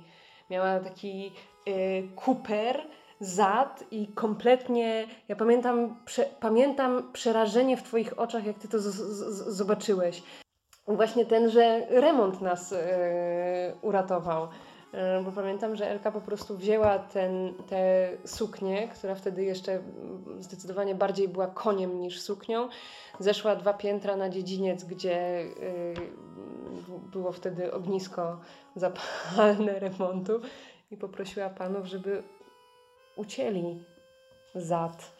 Miała 0.49 0.79
taki 0.79 1.31
y, 1.67 2.07
kuper, 2.15 2.87
zad 3.19 3.83
i 3.91 4.07
kompletnie. 4.07 5.07
Ja 5.27 5.35
pamiętam, 5.35 5.95
prze, 6.05 6.25
pamiętam 6.39 7.11
przerażenie 7.13 7.77
w 7.77 7.83
Twoich 7.83 8.19
oczach, 8.19 8.45
jak 8.45 8.59
Ty 8.59 8.67
to 8.67 8.79
z, 8.79 8.85
z, 8.85 9.55
zobaczyłeś. 9.55 10.23
Właśnie 10.87 11.25
ten, 11.25 11.49
że 11.49 11.85
remont 11.89 12.41
nas 12.41 12.71
y, 12.71 12.77
uratował. 13.81 14.47
Y, 14.93 15.23
Bo 15.23 15.31
pamiętam, 15.31 15.75
że 15.75 15.89
Elka 15.89 16.11
po 16.11 16.21
prostu 16.21 16.57
wzięła 16.57 16.99
ten, 16.99 17.53
tę 17.69 18.09
suknię, 18.25 18.87
która 18.87 19.15
wtedy 19.15 19.43
jeszcze 19.43 19.81
zdecydowanie 20.39 20.95
bardziej 20.95 21.27
była 21.27 21.47
koniem 21.47 21.99
niż 21.99 22.21
suknią. 22.21 22.69
Zeszła 23.19 23.55
dwa 23.55 23.73
piętra 23.73 24.15
na 24.15 24.29
dziedziniec, 24.29 24.83
gdzie 24.83 25.17
y, 25.41 25.95
było 26.87 27.31
wtedy 27.31 27.73
ognisko 27.73 28.39
zapalne 28.75 29.79
remontu 29.79 30.41
i 30.91 30.97
poprosiła 30.97 31.49
panów, 31.49 31.85
żeby 31.85 32.23
ucięli 33.15 33.83
zad. 34.55 35.11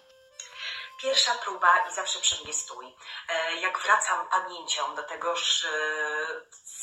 Pierwsza 1.02 1.32
próba 1.46 1.68
i 1.92 1.96
zawsze 1.96 2.20
przy 2.20 2.44
mnie 2.44 2.54
stój. 2.54 2.86
E, 3.30 3.62
Jak 3.62 3.80
wracam 3.80 4.18
pamięcią 4.32 4.96
do 4.96 5.04
tegoż 5.04 5.66
e, 5.66 5.70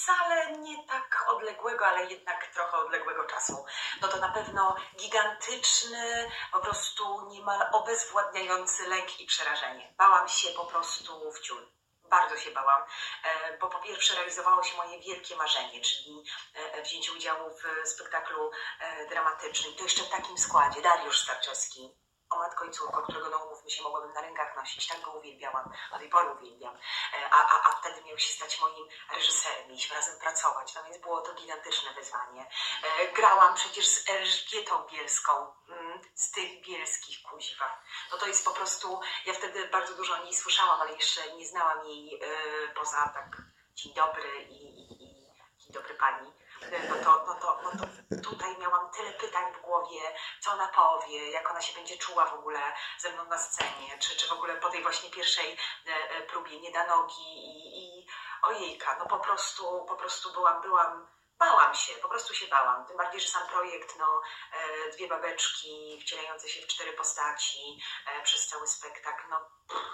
wcale 0.09 0.53
nie 0.59 0.85
tak 0.85 1.25
odległego, 1.29 1.87
ale 1.87 2.05
jednak 2.05 2.47
trochę 2.47 2.77
odległego 2.77 3.25
czasu, 3.25 3.65
no 4.01 4.09
to 4.09 4.17
na 4.17 4.29
pewno 4.29 4.77
gigantyczny, 4.97 6.31
po 6.53 6.61
prostu 6.61 7.29
niemal 7.29 7.69
obezwładniający 7.73 8.89
lęk 8.89 9.21
i 9.21 9.27
przerażenie. 9.27 9.95
Bałam 9.99 10.29
się 10.29 10.49
po 10.49 10.65
prostu 10.65 11.33
w 11.33 11.41
ciul. 11.41 11.69
Bardzo 12.11 12.37
się 12.37 12.51
bałam, 12.51 12.83
e, 13.25 13.59
bo 13.59 13.69
po 13.69 13.79
pierwsze 13.79 14.15
realizowało 14.15 14.63
się 14.63 14.77
moje 14.77 15.01
wielkie 15.01 15.37
marzenie, 15.37 15.81
czyli 15.81 16.25
e, 16.55 16.83
wzięcie 16.83 17.13
udziału 17.13 17.51
w 17.51 17.89
spektaklu 17.89 18.51
e, 18.81 19.07
dramatycznym. 19.07 19.75
To 19.75 19.83
jeszcze 19.83 20.03
w 20.03 20.11
takim 20.11 20.39
składzie. 20.39 20.83
Dariusz 20.83 21.23
Starczewski, 21.23 21.95
o 22.31 22.39
matko 22.39 22.65
i 22.65 22.71
córko, 22.71 23.03
którego 23.03 23.29
no 23.29 23.39
umówmy 23.39 23.71
się, 23.71 23.83
mogłabym 23.83 24.13
na 24.13 24.21
rękach 24.21 24.57
nosić, 24.57 24.87
tak 24.87 25.01
go 25.01 25.11
uwielbiałam, 25.11 25.73
do 25.93 25.99
tej 25.99 26.09
pory 26.09 26.31
uwielbiam, 26.31 26.79
E, 27.15 27.31
a, 27.31 27.39
a, 27.55 27.69
a 27.69 27.73
wtedy 27.73 28.03
miał 28.05 28.19
się 28.19 28.33
stać 28.33 28.61
moim 28.61 28.89
reżyserem, 29.15 29.69
mieliśmy 29.69 29.97
razem 29.97 30.19
pracować, 30.19 30.75
no 30.75 30.85
więc 30.85 30.99
było 30.99 31.21
to 31.21 31.35
gigantyczne 31.35 31.95
wyzwanie. 31.95 32.47
E, 32.83 33.13
Grałam 33.13 33.55
przecież 33.55 33.89
z 33.89 34.09
Elżbietą 34.09 34.87
Bielską, 34.87 35.33
mm, 35.69 36.01
z 36.15 36.31
tych 36.31 36.61
bielskich 36.61 37.23
kuziwa. 37.23 37.83
No 38.13 38.19
to 38.19 38.27
jest 38.27 38.45
po 38.45 38.51
prostu, 38.51 39.01
ja 39.27 39.35
wtedy 39.35 39.69
bardzo 39.69 39.95
dużo 39.95 40.15
o 40.15 40.25
niej 40.25 40.35
słyszałam, 40.35 40.81
ale 40.81 40.93
jeszcze 40.93 41.37
nie 41.37 41.47
znałam 41.47 41.87
jej 41.87 42.21
e, 42.23 42.29
poza 42.69 43.09
tak 43.15 43.43
dzień 43.75 43.95
dobry 43.95 44.43
i, 44.43 44.65
i, 44.65 45.03
i 45.03 45.27
dzień 45.59 45.73
dobry 45.73 45.95
pani. 45.95 46.33
No 46.71 46.97
to, 47.05 47.25
no, 47.27 47.35
to, 47.35 47.61
no 47.65 47.71
to 47.81 47.87
tutaj 48.31 48.59
miałam 48.59 48.91
tyle 48.91 49.13
pytań 49.13 49.55
w 49.55 49.61
głowie, 49.61 50.01
co 50.41 50.53
ona 50.53 50.69
powie, 50.69 51.31
jak 51.31 51.51
ona 51.51 51.63
się 51.63 51.75
będzie 51.75 51.99
czuła 51.99 52.27
w 52.27 52.35
ogóle 52.35 52.61
ze 52.99 53.13
mną 53.13 53.25
na 53.25 53.39
scenie, 53.39 53.99
czy, 53.99 54.17
czy 54.17 54.29
w 54.29 54.33
ogóle 54.33 54.57
po 54.57 54.71
tej 54.71 54.83
właśnie 54.83 55.11
pierwszej 55.11 55.57
e, 55.87 56.11
e, 56.11 56.23
próbie 56.23 56.61
nie 56.61 56.73
da 56.73 56.87
nogi 56.87 57.23
i, 57.23 57.79
i 57.79 58.07
ojejka, 58.43 58.97
no 58.99 59.07
po 59.07 59.19
prostu, 59.19 59.85
po 59.89 59.97
prostu 59.97 60.33
byłam, 60.33 60.63
byłam, 60.63 61.09
bałam 61.39 61.75
się, 61.75 61.95
po 61.95 62.09
prostu 62.09 62.35
się 62.35 62.47
bałam. 62.47 62.87
Tym 62.87 62.97
bardziej, 62.97 63.21
że 63.21 63.29
sam 63.29 63.49
projekt, 63.49 63.99
no 63.99 64.21
e, 64.53 64.91
dwie 64.91 65.09
babeczki 65.09 66.01
wcielające 66.03 66.49
się 66.49 66.63
w 66.63 66.67
cztery 66.67 66.93
postaci 66.93 67.81
przez 68.23 68.49
cały 68.49 68.67
spektakl, 68.69 69.29
no 69.31 69.37
pff, 69.69 69.85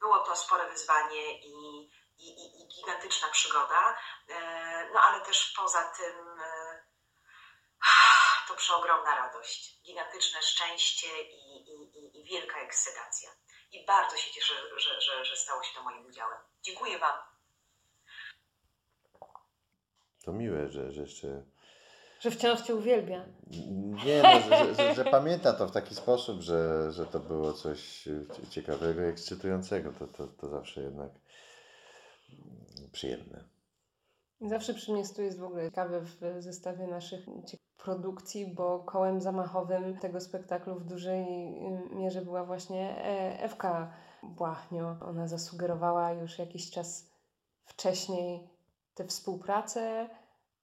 było 0.00 0.18
to 0.18 0.36
spore 0.36 0.68
wyzwanie 0.68 1.38
i, 1.40 1.79
i, 2.20 2.28
i, 2.28 2.62
i 2.62 2.68
gigantyczna 2.68 3.28
przygoda, 3.28 3.96
e, 4.28 4.34
no 4.94 5.00
ale 5.00 5.24
też 5.24 5.54
poza 5.56 5.82
tym 5.82 6.40
e, 6.40 6.82
to 8.48 8.54
przeogromna 8.54 9.16
radość, 9.16 9.82
gigantyczne 9.82 10.42
szczęście 10.42 11.22
i, 11.22 11.56
i, 11.56 11.98
i, 11.98 12.20
i 12.20 12.24
wielka 12.24 12.60
ekscytacja. 12.60 13.30
I 13.72 13.86
bardzo 13.86 14.16
się 14.16 14.32
cieszę, 14.32 14.54
że, 14.76 15.00
że, 15.00 15.24
że 15.24 15.36
stało 15.36 15.62
się 15.62 15.74
to 15.74 15.82
moim 15.82 16.06
udziałem. 16.06 16.38
Dziękuję 16.62 16.98
Wam. 16.98 17.18
To 20.24 20.32
miłe, 20.32 20.68
że, 20.68 20.92
że 20.92 21.02
jeszcze. 21.02 21.42
Że 22.20 22.30
wciąż 22.30 22.60
Cię 22.60 22.74
uwielbia. 22.74 23.24
Nie, 24.04 24.22
no, 24.22 24.40
że, 24.40 24.74
że, 24.74 24.94
że 24.94 25.04
pamięta 25.04 25.52
to 25.52 25.66
w 25.66 25.72
taki 25.72 25.94
sposób, 25.94 26.40
że, 26.40 26.92
że 26.92 27.06
to 27.06 27.18
było 27.18 27.52
coś 27.52 28.08
ciekawego 28.50 29.02
i 29.02 29.08
ekscytującego. 29.08 29.92
To, 29.92 30.06
to, 30.06 30.26
to 30.26 30.48
zawsze 30.48 30.80
jednak 30.80 31.10
przyjemne. 32.92 33.44
Zawsze 34.40 34.74
przy 34.74 34.92
mnie 34.92 35.04
stół 35.04 35.24
jest 35.24 35.38
w 35.38 35.44
ogóle 35.44 35.64
ciekawy 35.64 36.00
w 36.00 36.42
zestawie 36.42 36.86
naszych 36.86 37.26
produkcji, 37.76 38.54
bo 38.54 38.78
kołem 38.78 39.20
zamachowym 39.20 39.98
tego 39.98 40.20
spektaklu 40.20 40.74
w 40.74 40.84
dużej 40.84 41.22
y, 41.22 41.94
mierze 41.94 42.22
była 42.22 42.44
właśnie 42.44 43.04
e, 43.04 43.42
Ewka 43.42 43.92
Błachnio. 44.22 44.96
Ona 45.00 45.28
zasugerowała 45.28 46.12
już 46.12 46.38
jakiś 46.38 46.70
czas 46.70 47.10
wcześniej 47.64 48.48
tę 48.94 49.04
współpracę. 49.04 50.08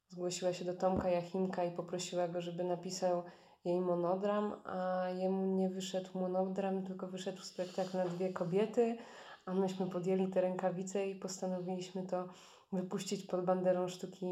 Zgłosiła 0.07 0.53
się 0.53 0.65
do 0.65 0.73
Tomka 0.73 1.09
Jachimka 1.09 1.63
i 1.63 1.71
poprosiła 1.71 2.27
go, 2.27 2.41
żeby 2.41 2.63
napisał 2.63 3.23
jej 3.65 3.81
monodram, 3.81 4.61
a 4.65 5.09
jemu 5.09 5.55
nie 5.55 5.69
wyszedł 5.69 6.19
monodram, 6.19 6.83
tylko 6.83 7.07
wyszedł 7.07 7.41
spektakl 7.41 7.97
na 7.97 8.05
dwie 8.05 8.33
kobiety. 8.33 8.97
A 9.47 9.53
myśmy 9.53 9.87
podjęli 9.87 10.27
te 10.27 10.41
rękawice 10.41 11.07
i 11.07 11.15
postanowiliśmy 11.15 12.03
to 12.03 12.27
wypuścić 12.71 13.25
pod 13.25 13.45
banderą 13.45 13.87
sztuki 13.87 14.25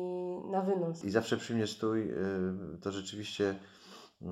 na 0.52 0.62
wynos. 0.62 1.04
I 1.04 1.10
zawsze 1.10 1.38
przy 1.38 1.56
mnie 1.56 1.68
stój, 1.68 2.12
y, 2.12 2.78
to 2.82 2.92
rzeczywiście 2.92 3.56
y, 4.22 4.26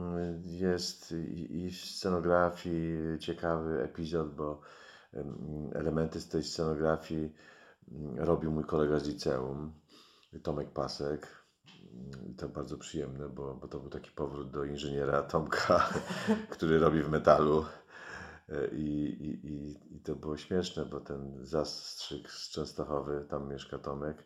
jest 0.46 1.12
i, 1.12 1.69
w 1.72 1.78
scenografii 1.78 3.19
ciekawy 3.19 3.84
epizod, 3.84 4.36
bo 4.36 4.62
elementy 5.74 6.22
z 6.22 6.28
tej 6.28 6.43
scenografii 6.43 7.34
ym, 7.91 8.19
robił 8.19 8.52
mój 8.52 8.63
kolega 8.63 9.00
z 9.00 9.08
liceum, 9.08 9.74
Tomek 10.43 10.69
Pasek. 10.72 11.43
I 12.30 12.36
to 12.36 12.50
bardzo 12.50 12.78
przyjemne, 12.78 13.30
bo, 13.30 13.56
bo 13.56 13.67
to 13.67 13.80
był 13.80 13.89
taki 13.89 14.12
powrót 14.12 14.52
do 14.52 14.63
inżyniera 14.63 15.22
Tomka, 15.22 15.89
który 16.54 16.80
robi 16.80 17.04
w 17.04 17.10
metalu. 17.10 17.65
E, 18.49 18.67
I, 18.67 19.06
i, 19.23 19.95
i, 19.95 19.99
to 19.99 20.15
było 20.15 20.38
śmieszne, 20.38 20.86
bo 20.86 20.99
ten 20.99 21.45
zastrzyk 21.45 22.32
z 22.32 22.49
Częstochowy, 22.49 23.25
tam 23.29 23.49
mieszka 23.49 23.77
Tomek. 23.79 24.23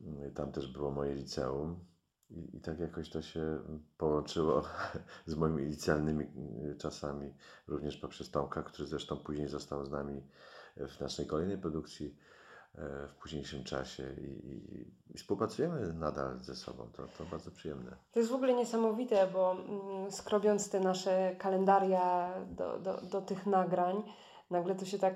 Mm, 0.00 0.34
Tam 0.34 0.52
też 0.52 0.72
było 0.72 0.90
moje 0.90 1.14
liceum. 1.14 1.84
I, 2.30 2.56
I 2.56 2.60
tak 2.60 2.78
jakoś 2.78 3.10
to 3.10 3.22
się 3.22 3.60
połączyło 3.98 4.62
z 5.26 5.34
moimi 5.34 5.64
licealnymi 5.64 6.24
y, 6.24 6.76
czasami, 6.78 7.34
również 7.66 7.96
poprzez 7.96 8.30
Tomka, 8.30 8.62
który 8.62 8.88
zresztą 8.88 9.16
później 9.16 9.48
został 9.48 9.84
z 9.84 9.90
nami 9.90 10.22
w 10.76 11.00
naszej 11.00 11.26
kolejnej 11.26 11.58
produkcji 11.58 12.16
w 13.08 13.14
późniejszym 13.22 13.64
czasie 13.64 14.02
i, 14.18 14.48
i, 14.48 15.12
i 15.12 15.18
współpracujemy 15.18 15.92
nadal 15.92 16.38
ze 16.40 16.54
sobą. 16.54 16.88
To, 16.96 17.06
to 17.18 17.24
bardzo 17.24 17.50
przyjemne. 17.50 17.96
To 18.12 18.18
jest 18.18 18.30
w 18.30 18.34
ogóle 18.34 18.54
niesamowite, 18.54 19.26
bo 19.26 19.52
mm, 19.52 20.10
skrobiąc 20.10 20.70
te 20.70 20.80
nasze 20.80 21.36
kalendaria 21.38 22.34
do, 22.46 22.78
do, 22.78 23.00
do 23.00 23.22
tych 23.22 23.46
nagrań, 23.46 24.02
nagle 24.50 24.74
to 24.74 24.84
się 24.84 24.98
tak 24.98 25.14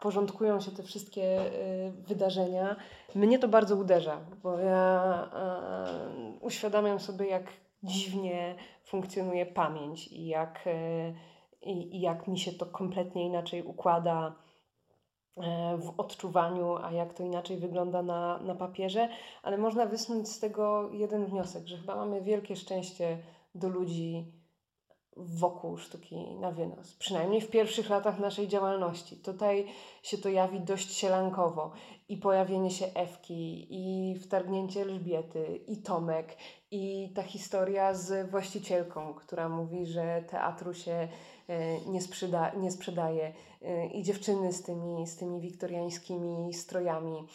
porządkują 0.00 0.60
się 0.60 0.70
te 0.70 0.82
wszystkie 0.82 1.52
y, 1.52 1.92
wydarzenia. 1.92 2.76
Mnie 3.14 3.38
to 3.38 3.48
bardzo 3.48 3.76
uderza, 3.76 4.20
bo 4.42 4.58
ja 4.58 5.28
y, 6.36 6.44
uświadamiam 6.44 7.00
sobie, 7.00 7.26
jak 7.26 7.44
dziwnie 7.82 8.54
funkcjonuje 8.84 9.46
pamięć 9.46 10.08
i 10.08 10.26
jak, 10.26 10.64
i, 11.62 11.96
i 11.96 12.00
jak 12.00 12.28
mi 12.28 12.38
się 12.38 12.52
to 12.52 12.66
kompletnie 12.66 13.26
inaczej 13.26 13.62
układa 13.62 14.26
e, 14.28 14.51
w 15.78 15.94
odczuwaniu, 15.96 16.76
a 16.76 16.92
jak 16.92 17.14
to 17.14 17.22
inaczej 17.22 17.56
wygląda 17.56 18.02
na, 18.02 18.38
na 18.38 18.54
papierze, 18.54 19.08
ale 19.42 19.58
można 19.58 19.86
wysnuć 19.86 20.28
z 20.28 20.38
tego 20.38 20.90
jeden 20.90 21.26
wniosek, 21.26 21.66
że 21.66 21.76
chyba 21.76 21.96
mamy 21.96 22.22
wielkie 22.22 22.56
szczęście 22.56 23.18
do 23.54 23.68
ludzi 23.68 24.32
wokół 25.16 25.76
sztuki 25.76 26.34
na 26.34 26.50
wynos. 26.50 26.96
Przynajmniej 26.96 27.40
w 27.40 27.50
pierwszych 27.50 27.90
latach 27.90 28.18
naszej 28.18 28.48
działalności. 28.48 29.16
Tutaj 29.16 29.66
się 30.02 30.18
to 30.18 30.28
jawi 30.28 30.60
dość 30.60 30.92
sielankowo. 30.92 31.72
I 32.12 32.16
pojawienie 32.16 32.70
się 32.70 32.86
Ewki, 32.94 33.66
i 33.70 34.14
wtargnięcie 34.18 34.82
Elżbiety, 34.82 35.60
i 35.68 35.76
Tomek, 35.76 36.36
i 36.70 37.12
ta 37.14 37.22
historia 37.22 37.94
z 37.94 38.30
właścicielką, 38.30 39.14
która 39.14 39.48
mówi, 39.48 39.86
że 39.86 40.24
teatru 40.30 40.74
się 40.74 41.08
e, 41.48 41.80
nie, 41.80 42.00
sprzeda, 42.00 42.54
nie 42.54 42.70
sprzedaje, 42.70 43.32
e, 43.62 43.86
i 43.86 44.02
dziewczyny 44.02 44.52
z 44.52 44.62
tymi, 44.62 45.06
z 45.06 45.16
tymi 45.16 45.40
wiktoriańskimi 45.40 46.54
strojami. 46.54 47.26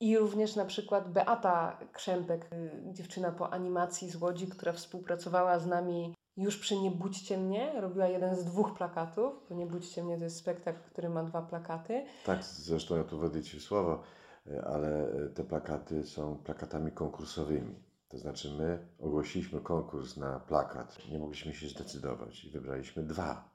I 0.00 0.18
również 0.18 0.56
na 0.56 0.64
przykład 0.64 1.12
Beata 1.12 1.78
Krzępek, 1.92 2.52
y, 2.52 2.70
dziewczyna 2.92 3.32
po 3.32 3.52
animacji 3.52 4.10
z 4.10 4.16
Łodzi, 4.16 4.46
która 4.46 4.72
współpracowała 4.72 5.58
z 5.58 5.66
nami 5.66 6.14
już 6.36 6.58
przy 6.58 6.78
Nie 6.78 6.90
budźcie 6.90 7.38
mnie 7.38 7.80
robiła 7.80 8.06
jeden 8.06 8.36
z 8.36 8.44
dwóch 8.44 8.74
plakatów, 8.74 9.34
bo 9.50 9.54
Nie 9.54 9.66
budźcie 9.66 10.04
mnie 10.04 10.18
to 10.18 10.24
jest 10.24 10.36
spektakl, 10.36 10.78
który 10.90 11.08
ma 11.08 11.22
dwa 11.22 11.42
plakaty. 11.42 12.06
Tak, 12.24 12.44
zresztą 12.44 12.96
ja 12.96 13.04
tu 13.04 13.18
wejdę 13.18 13.42
Ci 13.42 13.58
w 13.58 13.62
słowo, 13.62 13.92
e, 13.92 14.23
ale 14.64 15.08
e, 15.08 15.28
te 15.28 15.44
plakaty 15.44 16.06
są 16.06 16.36
plakatami 16.36 16.92
konkursowymi. 16.92 17.74
To 18.08 18.18
znaczy 18.18 18.50
my 18.58 18.86
ogłosiliśmy 19.00 19.60
konkurs 19.60 20.16
na 20.16 20.40
plakat, 20.40 20.98
nie 21.10 21.18
mogliśmy 21.18 21.54
się 21.54 21.68
zdecydować 21.68 22.44
i 22.44 22.50
wybraliśmy 22.50 23.02
dwa. 23.02 23.54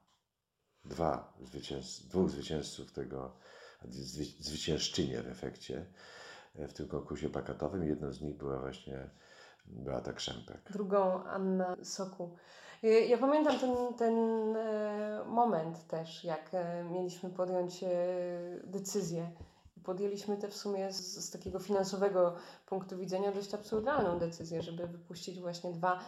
Dwa 0.84 1.32
zwycięz, 1.40 2.06
dwóch 2.06 2.30
zwycięzców 2.30 2.92
tego, 2.92 3.36
zwy, 3.84 4.24
zwyciężczynie 4.24 5.22
w 5.22 5.28
efekcie 5.28 5.86
e, 6.54 6.68
w 6.68 6.72
tym 6.72 6.88
konkursie 6.88 7.28
plakatowym. 7.28 7.84
Jedną 7.84 8.12
z 8.12 8.20
nich 8.20 8.36
była 8.36 8.58
właśnie 8.58 9.10
Beata 9.66 10.12
Krzępek. 10.12 10.72
drugą 10.72 11.24
Anna 11.24 11.76
Soku. 11.82 12.36
Ja 13.08 13.18
pamiętam 13.18 13.58
ten, 13.58 13.94
ten 13.94 14.16
e, 14.56 15.24
moment 15.26 15.86
też, 15.86 16.24
jak 16.24 16.50
mieliśmy 16.90 17.30
podjąć 17.30 17.84
decyzję. 18.64 19.30
Podjęliśmy 19.84 20.36
tę 20.36 20.48
w 20.48 20.56
sumie 20.56 20.92
z, 20.92 21.24
z 21.24 21.30
takiego 21.30 21.58
finansowego 21.58 22.34
punktu 22.66 22.98
widzenia 22.98 23.32
dość 23.32 23.54
absurdalną 23.54 24.18
decyzję, 24.18 24.62
żeby 24.62 24.86
wypuścić 24.86 25.40
właśnie 25.40 25.72
dwa 25.72 26.00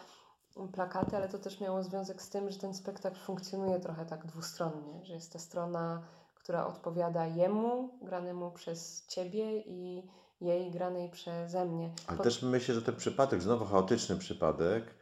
plakaty, 0.72 1.16
ale 1.16 1.28
to 1.28 1.38
też 1.38 1.60
miało 1.60 1.82
związek 1.82 2.22
z 2.22 2.30
tym, 2.30 2.50
że 2.50 2.58
ten 2.58 2.74
spektakl 2.74 3.16
funkcjonuje 3.16 3.80
trochę 3.80 4.06
tak 4.06 4.26
dwustronnie, 4.26 5.04
że 5.04 5.14
jest 5.14 5.32
ta 5.32 5.38
strona, 5.38 6.02
która 6.34 6.66
odpowiada 6.66 7.26
jemu, 7.26 7.98
granemu 8.02 8.50
przez 8.50 9.06
ciebie 9.06 9.60
i 9.60 10.08
jej 10.40 10.70
granej 10.70 11.10
przeze 11.10 11.64
mnie. 11.64 11.90
Ale 12.06 12.18
też 12.18 12.42
myślę, 12.42 12.74
że 12.74 12.82
ten 12.82 12.96
przypadek, 12.96 13.42
znowu 13.42 13.64
chaotyczny 13.64 14.16
przypadek, 14.16 14.94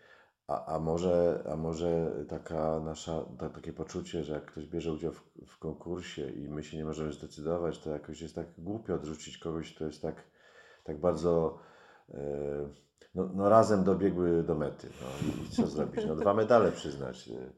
a, 0.50 0.64
a, 0.64 0.78
może, 0.78 1.44
a 1.52 1.56
może 1.56 2.12
taka 2.28 2.80
nasza, 2.80 3.24
ta, 3.38 3.48
takie 3.48 3.72
poczucie, 3.72 4.24
że 4.24 4.32
jak 4.32 4.44
ktoś 4.44 4.66
bierze 4.66 4.92
udział 4.92 5.12
w, 5.12 5.22
w 5.46 5.58
konkursie 5.58 6.30
i 6.30 6.48
my 6.48 6.62
się 6.62 6.76
nie 6.76 6.84
możemy 6.84 7.12
zdecydować, 7.12 7.78
to 7.78 7.90
jakoś 7.90 8.20
jest 8.20 8.34
tak 8.34 8.46
głupio 8.58 8.94
odrzucić 8.94 9.38
kogoś, 9.38 9.74
kto 9.74 9.84
jest 9.86 10.02
tak, 10.02 10.24
tak 10.84 11.00
bardzo 11.00 11.58
e, 12.14 12.20
no, 13.14 13.30
no 13.34 13.48
razem 13.48 13.84
dobiegły 13.84 14.42
do 14.42 14.54
mety. 14.54 14.88
No, 15.02 15.28
i, 15.44 15.50
co 15.50 15.66
zrobić? 15.66 16.04
No, 16.06 16.16
dwa 16.16 16.34
medale 16.34 16.72
przyznać. 16.72 17.28
e, 17.28 17.50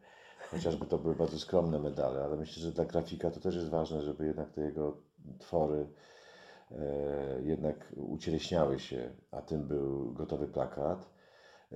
Chociażby 0.50 0.86
to 0.86 0.98
były 0.98 1.14
bardzo 1.14 1.38
skromne 1.38 1.78
medale, 1.78 2.24
ale 2.24 2.36
myślę, 2.36 2.62
że 2.62 2.72
dla 2.72 2.84
grafika 2.84 3.30
to 3.30 3.40
też 3.40 3.54
jest 3.54 3.68
ważne, 3.68 4.02
żeby 4.02 4.26
jednak 4.26 4.50
te 4.50 4.60
jego 4.60 4.96
twory 5.38 5.86
e, 6.70 7.42
jednak 7.42 7.92
ucieleśniały 7.96 8.78
się, 8.78 9.10
a 9.30 9.42
tym 9.42 9.68
był 9.68 10.12
gotowy 10.12 10.48
plakat. 10.48 11.11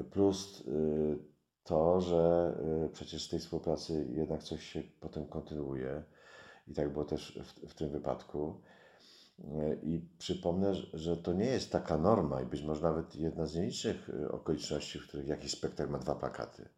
Plus 0.05 0.61
y, 0.61 1.19
to, 1.65 2.01
że 2.01 2.55
y, 2.87 2.89
przecież 2.93 3.25
z 3.25 3.29
tej 3.29 3.39
współpracy 3.41 4.07
jednak 4.13 4.43
coś 4.43 4.63
się 4.63 4.83
potem 5.01 5.27
kontynuuje 5.27 6.03
i 6.69 6.75
tak 6.75 6.93
było 6.93 7.05
też 7.05 7.39
w, 7.45 7.71
w 7.71 7.75
tym 7.75 7.91
wypadku. 7.91 8.61
Y, 9.41 9.79
I 9.83 10.01
przypomnę, 10.19 10.75
że- 10.75 11.17
to 11.17 11.33
nie 11.33 11.45
jest 11.45 11.73
taka 11.73 11.99
norma 11.99 12.43
i 12.43 12.47
być 12.47 12.63
może 12.63 12.83
nawet 12.83 13.17
jedna 13.17 13.47
z 13.47 13.55
nielicznych 13.55 14.11
okoliczności, 14.31 14.99
w 14.99 15.09
których 15.09 15.27
jakiś 15.29 15.51
spektakl 15.53 15.91
ma 15.93 15.99
dwa 15.99 16.15
plakaty, 16.15 16.69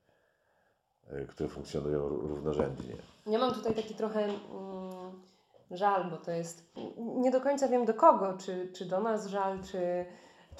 które 1.28 1.48
funkcjonują 1.48 2.08
ró- 2.08 2.28
równorzędnie. 2.28 2.96
Ja 3.26 3.38
mam 3.38 3.54
tutaj 3.54 3.74
taki 3.74 3.94
trochę 3.94 4.24
mm, 4.24 4.34
żal, 5.70 6.10
bo 6.10 6.16
to 6.16 6.30
jest. 6.30 6.72
Nie 7.16 7.30
do 7.30 7.40
końca 7.40 7.68
wiem 7.68 7.84
do 7.84 7.94
kogo, 7.94 8.38
czy, 8.38 8.68
czy 8.72 8.84
do 8.86 9.00
nas 9.00 9.26
żal, 9.26 9.58
czy, 9.64 10.04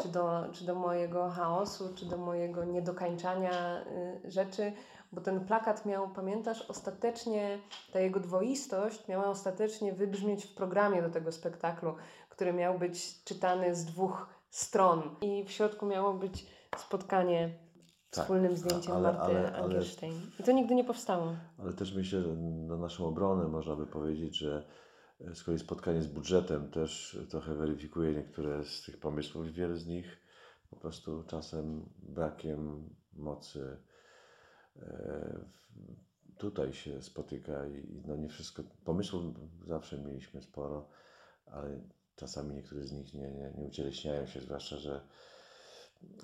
czy, 0.03 0.09
do, 0.09 0.45
czy 0.53 0.65
do 0.65 0.75
mojego 0.75 1.29
chaosu, 1.31 1.95
czy 1.95 2.07
do 2.07 2.17
mojego 2.17 2.65
niedokańczania 2.65 3.85
y, 4.27 4.31
rzeczy, 4.31 4.73
bo 5.13 5.21
ten 5.21 5.47
plakat 5.47 5.87
miał, 5.87 6.09
pamiętasz, 6.09 6.63
ostatecznie, 6.71 7.59
ta 7.93 8.01
jego 8.01 8.21
dwoistość 8.21 9.09
miała 9.09 9.27
ostatecznie 9.27 9.93
wybrzmieć 9.93 10.45
w 10.45 10.55
programie 10.55 11.03
do 11.03 11.11
tego 11.11 11.33
spektaklu, 11.33 11.95
który 12.29 12.53
miał 12.53 12.79
być 12.79 13.25
czytany 13.25 13.75
z 13.75 13.85
dwóch 13.85 14.27
stron. 14.51 15.03
I 15.21 15.45
w 15.45 15.51
środku 15.51 15.87
miało 15.87 16.15
być 16.15 16.47
spotkanie 16.77 17.51
Tak, 18.11 18.25
wspólnym 18.25 18.57
zdjęciem 18.57 18.93
ale- 18.93 19.13
Marty 19.13 19.39
ale- 19.39 19.53
ale-. 19.53 19.81
I 20.41 20.43
to 20.43 20.53
nigdy 20.53 20.75
nie 20.75 20.85
powstało. 20.85 21.27
Ale 21.59 21.73
też 21.73 21.95
myślę, 21.95 22.23
że 22.23 22.35
na 22.37 22.77
naszą 22.77 23.07
obronę 23.07 23.49
można 23.49 23.77
by 23.77 23.87
powiedzieć, 23.87 24.39
że 24.39 24.67
z 25.35 25.43
kolei 25.43 25.59
spotkanie 25.59 26.03
z 26.03 26.07
budżetem 26.07 26.71
też 26.71 27.19
trochę 27.31 27.55
weryfikuje 27.55 28.15
niektóre 28.15 28.65
z 28.65 28.83
tych 28.83 29.01
pomysłów. 29.01 29.53
Wiele 29.53 29.77
z 29.77 29.87
nich 29.87 30.19
po 30.71 30.77
prostu 30.77 31.25
czasem 31.27 31.89
brakiem 31.99 32.89
mocy 33.13 33.79
e, 34.77 35.45
tutaj 36.39 36.73
się 36.73 37.03
spotyka 37.03 37.67
i 37.67 38.03
no 38.07 38.17
nie 38.17 38.29
wszystko, 38.29 38.63
pomysłów 38.85 39.25
zawsze 39.67 39.99
mieliśmy 39.99 40.43
sporo, 40.43 40.89
ale 41.47 41.81
czasami 42.17 42.55
niektóre 42.55 42.85
z 42.85 42.93
nich 42.93 43.15
nie, 43.15 43.31
nie, 43.31 43.53
nie 43.59 43.65
ucieleśniają 43.65 44.27
się, 44.27 44.41
zwłaszcza, 44.41 44.77
że 44.77 45.01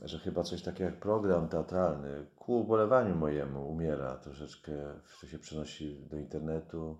że 0.02 0.18
chyba 0.18 0.42
coś 0.42 0.62
takiego 0.62 0.84
jak 0.84 1.00
program 1.00 1.48
teatralny 1.48 2.26
ku 2.36 2.60
ubolewaniu 2.60 3.16
mojemu 3.16 3.68
umiera 3.68 4.16
troszeczkę, 4.16 4.72
to 5.20 5.26
się 5.26 5.38
przenosi 5.38 6.06
do 6.10 6.16
internetu, 6.16 6.98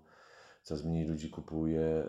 coraz 0.65 0.83
mniej 0.83 1.05
ludzi 1.05 1.29
kupuje, 1.29 1.81
e, 1.81 2.05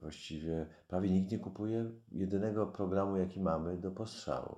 właściwie 0.00 0.66
prawie 0.88 1.10
nikt 1.10 1.32
nie 1.32 1.38
kupuje 1.38 1.90
jedynego 2.12 2.66
programu, 2.66 3.16
jaki 3.16 3.40
mamy 3.40 3.76
do 3.76 3.90
postrzału. 3.90 4.56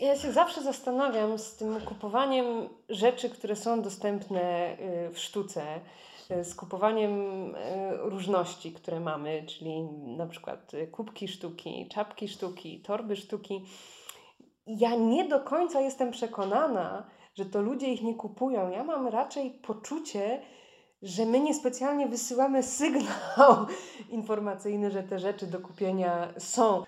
Ja 0.00 0.16
się, 0.16 0.32
zawsze 0.32 0.62
zastanawiam 0.62 1.38
z 1.38 1.56
tym 1.56 1.80
kupowaniem 1.80 2.68
rzeczy, 2.88 3.30
które 3.30 3.56
są 3.56 3.82
dostępne 3.82 4.76
y, 5.08 5.10
w 5.10 5.18
sztuce, 5.18 5.62
y, 6.30 6.44
z 6.44 6.54
kupowaniem 6.54 7.12
różności, 7.98 8.72
które 8.72 9.00
mamy, 9.00 9.44
czyli 9.46 9.82
na 10.16 10.26
przykład 10.26 10.72
kubki 10.92 11.28
sztuki, 11.28 11.88
czapki 11.88 12.28
sztuki, 12.28 12.80
torby 12.80 13.16
sztuki. 13.16 13.64
Ja 14.66 14.96
nie 14.96 15.28
do 15.28 15.40
końca 15.40 15.80
jestem 15.80 16.10
przekonana, 16.10 17.06
że 17.34 17.44
to 17.44 17.62
ludzie 17.62 17.92
ich 17.92 18.02
nie 18.02 18.14
kupują. 18.14 18.70
Ja 18.70 18.84
mam 18.84 19.06
raczej 19.06 19.50
poczucie, 19.50 20.40
że 21.04 21.26
my 21.26 21.40
niespecjalnie 21.40 22.08
wysyłamy 22.08 22.62
sygnał 22.62 23.66
informacyjny, 24.08 24.90
że 24.90 25.02
te 25.02 25.18
rzeczy 25.18 25.46
do 25.46 25.60
kupienia 25.60 26.28
są. 26.38 26.82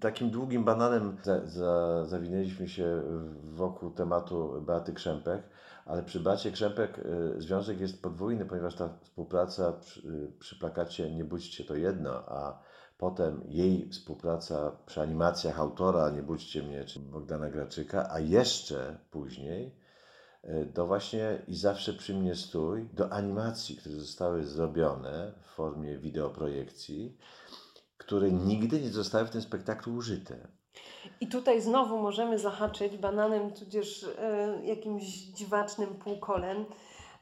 Takim 0.00 0.30
długim 0.30 0.64
bananem 0.64 1.16
za, 1.22 1.46
za, 1.46 2.04
zawinęliśmy 2.04 2.68
się 2.68 3.02
wokół 3.44 3.90
tematu 3.90 4.62
Beaty 4.66 4.92
Krzępek, 4.92 5.42
ale 5.86 6.02
przy 6.02 6.20
Beacie 6.20 6.52
Krzępek 6.52 6.98
y, 6.98 7.40
związek 7.40 7.80
jest 7.80 8.02
podwójny, 8.02 8.44
ponieważ 8.44 8.74
ta 8.74 8.88
współpraca 9.02 9.72
przy, 9.72 10.08
y, 10.08 10.32
przy 10.38 10.58
plakacie 10.58 11.10
Nie 11.10 11.24
budźcie 11.24 11.64
to 11.64 11.76
jedno, 11.76 12.10
a 12.10 12.58
potem 12.98 13.42
jej 13.48 13.88
współpraca 13.88 14.72
przy 14.86 15.00
animacjach 15.00 15.60
autora 15.60 16.10
Nie 16.10 16.22
budźcie 16.22 16.62
mnie, 16.62 16.84
czy 16.84 17.00
Bogdana 17.00 17.50
Graczyka, 17.50 18.08
a 18.10 18.20
jeszcze 18.20 18.98
później 19.10 19.81
do 20.74 20.86
właśnie 20.86 21.42
i 21.48 21.56
zawsze 21.56 21.92
przy 21.92 22.14
mnie 22.14 22.34
stój, 22.34 22.88
do 22.92 23.12
animacji, 23.12 23.76
które 23.76 23.94
zostały 23.94 24.44
zrobione 24.44 25.32
w 25.42 25.46
formie 25.46 25.98
wideoprojekcji, 25.98 27.16
które 27.98 28.30
nigdy 28.30 28.80
nie 28.80 28.90
zostały 28.90 29.26
w 29.26 29.30
tym 29.30 29.42
spektaklu 29.42 29.94
użyte. 29.94 30.48
I 31.20 31.26
tutaj 31.26 31.60
znowu 31.60 31.98
możemy 31.98 32.38
zahaczyć 32.38 32.98
bananem, 32.98 33.50
tudzież 33.50 34.06
e, 34.18 34.60
jakimś 34.64 35.04
dziwacznym 35.04 35.94
półkolem 35.94 36.64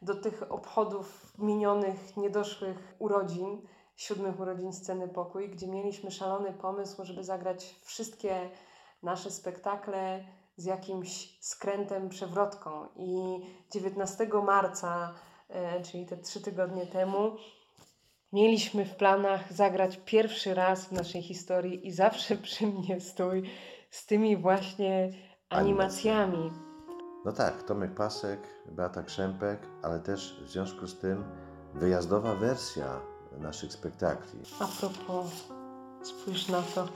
do 0.02 0.14
tych 0.14 0.52
obchodów 0.52 1.35
minionych, 1.38 2.16
niedoszłych 2.16 2.94
urodzin, 2.98 3.62
siódmych 3.96 4.40
urodzin 4.40 4.72
Sceny 4.72 5.09
Pokój, 5.09 5.48
gdzie 5.48 5.66
mieliśmy 5.66 6.11
szalony 6.11 6.52
pomysł, 6.52 7.04
żeby 7.04 7.24
zagrać 7.24 7.74
wszystkie 7.83 8.50
nasze 9.02 9.30
spektakle 9.30 10.24
z 10.56 10.64
jakimś 10.64 11.38
skrętem, 11.40 12.08
przewrotką. 12.08 12.88
I 12.96 13.40
19 13.72 14.28
marca, 14.44 15.14
e, 15.48 15.82
czyli 15.82 16.06
te 16.06 16.16
trzy 16.16 16.40
tygodnie 16.40 16.86
temu, 16.86 17.36
mieliśmy 18.32 18.84
w 18.84 18.96
planach 18.96 19.52
zagrać 19.52 20.00
pierwszy 20.04 20.54
raz 20.54 20.84
w 20.84 20.92
naszej 20.92 21.22
historii 21.22 21.86
i 21.86 21.92
zawsze 21.92 22.36
przy 22.46 22.66
mnie 22.66 23.00
stój 23.00 23.42
z 23.90 24.06
tymi 24.06 24.36
właśnie 24.36 25.12
animacjami. 25.48 26.52
No 27.24 27.32
tak, 27.32 27.62
Tomek 27.62 27.94
Pasek, 27.94 28.40
Beata 28.66 29.02
Krzępek, 29.02 29.66
ale 29.82 30.00
też 30.00 30.40
w 30.44 30.48
związku 30.48 30.86
z 30.86 30.98
tym 30.98 31.24
wyjazdowa 31.74 32.34
wersja 32.34 33.00
naszych 33.38 33.72
spektakli. 33.72 34.40
A 34.60 34.66
propos, 34.80 35.30
spójrz 36.02 36.48
na 36.48 36.62
to. 36.62 36.88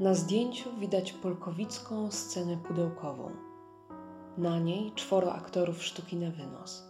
Na 0.00 0.14
zdjęciu 0.14 0.76
widać 0.78 1.12
polkowicką 1.12 2.10
scenę 2.10 2.56
pudełkową. 2.56 3.30
Na 4.38 4.58
niej 4.58 4.92
czworo 4.94 5.32
aktorów 5.32 5.84
sztuki 5.84 6.16
na 6.16 6.30
wynos. 6.30 6.88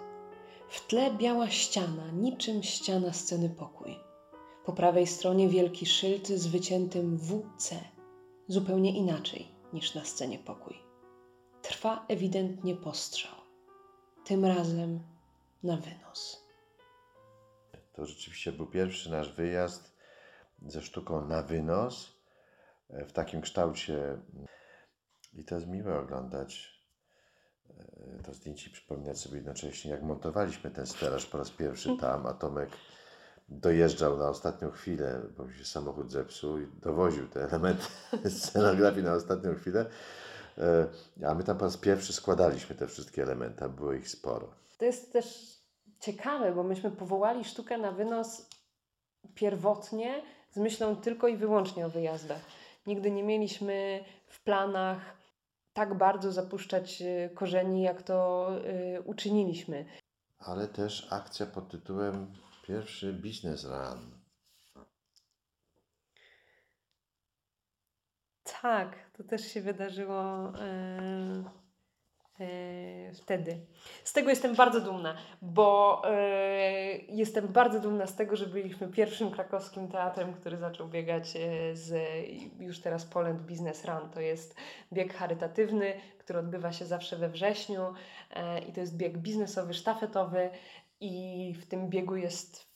W 0.69 0.87
tle 0.87 1.11
biała 1.11 1.51
ściana, 1.51 2.11
niczym 2.13 2.63
ściana 2.63 3.13
sceny 3.13 3.51
pokój. 3.51 3.97
Po 4.65 4.73
prawej 4.73 5.07
stronie 5.07 5.49
wielki 5.49 5.87
szyld 5.87 6.29
z 6.29 6.47
wyciętym 6.47 7.19
WC, 7.19 7.81
zupełnie 8.49 8.99
inaczej 8.99 9.49
niż 9.73 9.95
na 9.95 10.05
scenie 10.05 10.39
pokój. 10.39 10.83
trwa 11.63 12.05
ewidentnie 12.09 12.77
postrzał. 12.77 13.37
Tym 14.25 14.45
razem 14.45 15.01
na 15.63 15.77
wynos. 15.77 16.47
To 17.93 18.07
rzeczywiście 18.07 18.53
był 18.53 18.67
pierwszy 18.67 19.11
nasz 19.11 19.33
wyjazd 19.33 19.97
ze 20.67 20.83
sztuką 20.83 21.27
na 21.29 21.43
wynos 21.43 22.12
w 22.93 23.13
takim 23.13 23.41
kształcie. 23.41 24.19
I 25.33 25.45
to 25.45 25.55
jest 25.55 25.67
miłe 25.67 25.99
oglądać 25.99 26.81
e, 27.71 28.23
to 28.23 28.35
zdjęcie 28.35 28.71
i 28.71 28.73
przypominać 28.73 29.19
sobie 29.19 29.37
jednocześnie, 29.37 29.91
jak 29.91 30.03
montowaliśmy 30.03 30.71
ten 30.71 30.87
stelaż 30.87 31.27
po 31.27 31.39
raz 31.39 31.51
pierwszy 31.51 31.97
tam, 32.01 32.27
a 32.27 32.33
Tomek 32.33 32.71
dojeżdżał 33.49 34.19
na 34.19 34.29
ostatnią 34.29 34.71
chwilę, 34.71 35.23
bo 35.37 35.53
się 35.53 35.65
samochód 35.65 36.11
zepsuł 36.11 36.59
i 36.59 36.67
dowoził 36.67 37.29
te 37.29 37.45
elementy 37.45 37.87
scenografii 38.41 39.05
na 39.05 39.15
ostatnią 39.15 39.55
chwilę. 39.55 39.87
E, 40.59 40.87
A 41.27 41.35
my 41.35 41.45
tam 41.45 41.59
po 41.59 41.65
raz 41.65 41.77
pierwszy 41.77 42.13
składaliśmy 42.13 42.77
te 42.77 42.87
wszystkie 42.87 43.23
elementy, 43.23 43.65
a 43.65 43.69
było 43.69 43.93
ich 43.93 44.09
sporo. 44.09 44.55
To 44.79 44.85
jest 44.85 45.13
też 45.13 45.57
ciekawe, 46.01 46.53
bo 46.53 46.63
myśmy 46.63 46.91
powołali 46.91 47.45
sztukę 47.45 47.79
na 47.79 47.93
wynos 47.93 48.49
pierwotnie 49.35 50.23
z 50.53 50.57
myślą 50.57 50.97
tylko 50.97 51.29
i 51.29 51.37
wyłącznie 51.37 51.87
o 51.87 51.91
wyjazdach. 51.91 52.41
Nigdy 52.87 53.11
nie 53.11 53.23
mieliśmy 53.23 54.05
w 54.27 54.43
planach 54.43 55.17
tak 55.73 55.99
bardzo 55.99 56.33
zapuszczać 56.33 57.03
y, 57.03 57.31
korzeni, 57.35 57.83
jak 57.83 58.03
to 58.03 58.49
y, 58.97 59.03
uczyniliśmy. 59.03 59.85
ale 60.39 60.69
też 60.69 61.13
akcja 61.13 61.47
pod 61.47 61.69
tytułem 61.71 62.33
Pierwszy 62.67 63.13
Biznes 63.13 63.65
Run. 63.65 64.23
Tak, 68.63 69.11
to 69.13 69.25
też 69.25 69.43
się 69.53 69.61
wydarzyło 69.61 70.53
e, 70.59 71.45
wtedy. 73.15 73.61
Z 74.05 74.13
tego 74.13 74.31
jestem 74.31 74.55
bardzo 74.55 74.81
dumna, 74.81 75.17
bo 75.43 76.03
e, 76.05 76.99
jestem 77.09 77.49
bardzo 77.49 77.81
dumna 77.81 78.07
z 78.07 78.17
tego, 78.17 78.37
że 78.37 78.47
byliśmy 78.47 78.89
pierwszym 78.89 79.31
krakowskim 79.31 79.89
teatrem, 79.89 80.35
który 80.35 80.57
zaczął 80.57 80.89
biegać 80.89 81.37
e, 81.37 81.77
z 81.77 81.95
już 82.59 82.81
teraz 82.81 83.05
Poland 83.05 83.41
Business 83.41 83.85
Run. 83.85 84.11
To 84.11 84.21
jest 84.21 84.55
bieg 84.93 85.15
charytatywny, 85.15 85.95
który 86.19 86.39
odbywa 86.39 86.73
się 86.73 86.85
zawsze 86.85 87.17
we 87.17 87.29
wrześniu 87.29 87.95
e, 88.31 88.61
i 88.61 88.73
to 88.73 88.81
jest 88.81 88.97
bieg 88.97 89.19
biznesowy, 89.19 89.75
sztafetowy 89.75 90.51
i 91.01 91.55
w 91.61 91.67
tym 91.67 91.89
biegu 91.89 92.17
jest 92.17 92.72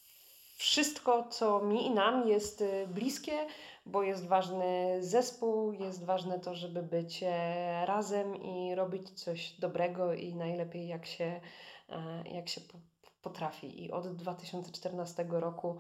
wszystko, 0.57 1.29
co 1.29 1.61
mi 1.63 1.87
i 1.87 1.91
nam 1.91 2.29
jest 2.29 2.63
e, 2.63 2.87
bliskie, 2.87 3.47
bo 3.87 4.03
jest 4.03 4.27
ważny 4.27 4.99
zespół, 5.01 5.73
jest 5.73 6.05
ważne 6.05 6.41
to, 6.41 6.55
żeby 6.55 6.83
być 6.83 7.23
e, 7.23 7.87
razem 7.87 8.37
i 8.37 8.75
robić 8.75 9.11
coś 9.11 9.61
dobrego 9.61 10.15
i 10.15 10.35
najlepiej 10.35 10.89
jak 10.89 11.07
się, 11.07 11.41
e, 11.89 12.29
jak 12.29 12.49
się 12.49 12.61
po- 12.61 12.79
potrafi. 13.23 13.85
I 13.85 13.93
od 13.93 14.17
2014 14.17 15.27
roku, 15.31 15.77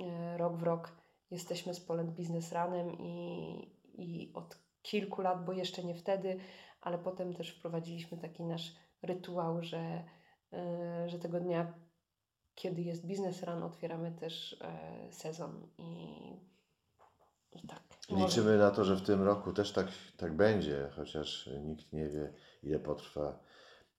e, 0.00 0.38
rok 0.38 0.56
w 0.56 0.62
rok, 0.62 0.92
jesteśmy 1.30 1.74
z 1.74 1.80
Poland 1.80 2.10
Business 2.10 2.52
Runem 2.52 2.98
i, 2.98 3.72
i 3.94 4.32
od 4.34 4.58
kilku 4.82 5.22
lat, 5.22 5.44
bo 5.44 5.52
jeszcze 5.52 5.84
nie 5.84 5.94
wtedy, 5.94 6.40
ale 6.80 6.98
potem 6.98 7.34
też 7.34 7.58
wprowadziliśmy 7.58 8.18
taki 8.18 8.44
nasz 8.44 8.72
rytuał, 9.02 9.62
że, 9.62 10.04
że 11.06 11.18
tego 11.18 11.40
dnia, 11.40 11.74
kiedy 12.54 12.82
jest 12.82 13.06
Business 13.06 13.42
Run, 13.42 13.62
otwieramy 13.62 14.12
też 14.12 14.56
e, 14.60 15.12
sezon 15.12 15.66
i, 15.78 16.14
i 17.52 17.66
tak. 17.68 17.82
Może- 18.10 18.24
Liczymy 18.24 18.58
na 18.58 18.70
to, 18.70 18.84
że 18.84 18.96
w 18.96 19.02
tym 19.02 19.22
roku 19.22 19.52
też 19.52 19.72
tak, 19.72 19.86
tak 20.16 20.32
będzie, 20.36 20.90
chociaż 20.96 21.50
nikt 21.64 21.92
nie 21.92 22.08
wie, 22.08 22.32
ile 22.62 22.78
potrwa 22.78 23.38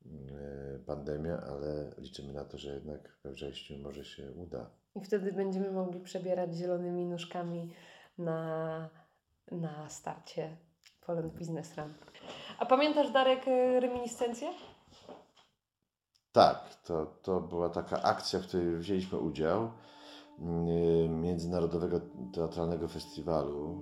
mm, 0.06 0.84
pandemia, 0.86 1.38
ale 1.50 1.91
liczymy 1.98 2.34
na 2.34 2.46
to, 2.46 2.58
że 2.58 2.74
jednak 2.74 3.18
we 3.24 3.32
wrześniu 3.32 3.78
może 3.78 4.06
się 4.06 4.32
uda. 4.32 4.70
I 4.96 5.02
wtedy 5.02 5.34
będziemy 5.34 5.72
mogli 5.72 6.00
przebierać 6.00 6.56
zielonymi 6.56 7.06
nóżkami 7.06 7.74
na, 8.18 8.89
na 9.52 9.89
starcie 9.89 10.58
Poland 11.06 11.34
Business 11.34 11.78
Run. 11.78 11.94
A 12.60 12.65
pamiętasz, 12.65 13.12
Darek, 13.12 13.48
e, 13.48 13.80
reminiscencję? 13.80 14.54
Tak, 16.36 16.76
to, 16.84 17.06
to 17.21 17.41
była 17.41 17.69
taka 17.69 18.04
akcja, 18.04 18.39
w 18.39 18.48
której 18.48 18.78
wzięliśmy 18.78 19.19
udział 19.19 19.69
mm, 20.39 21.21
Międzynarodowego 21.21 22.00
Teatralnego 22.34 22.88
Festiwalu, 22.88 23.82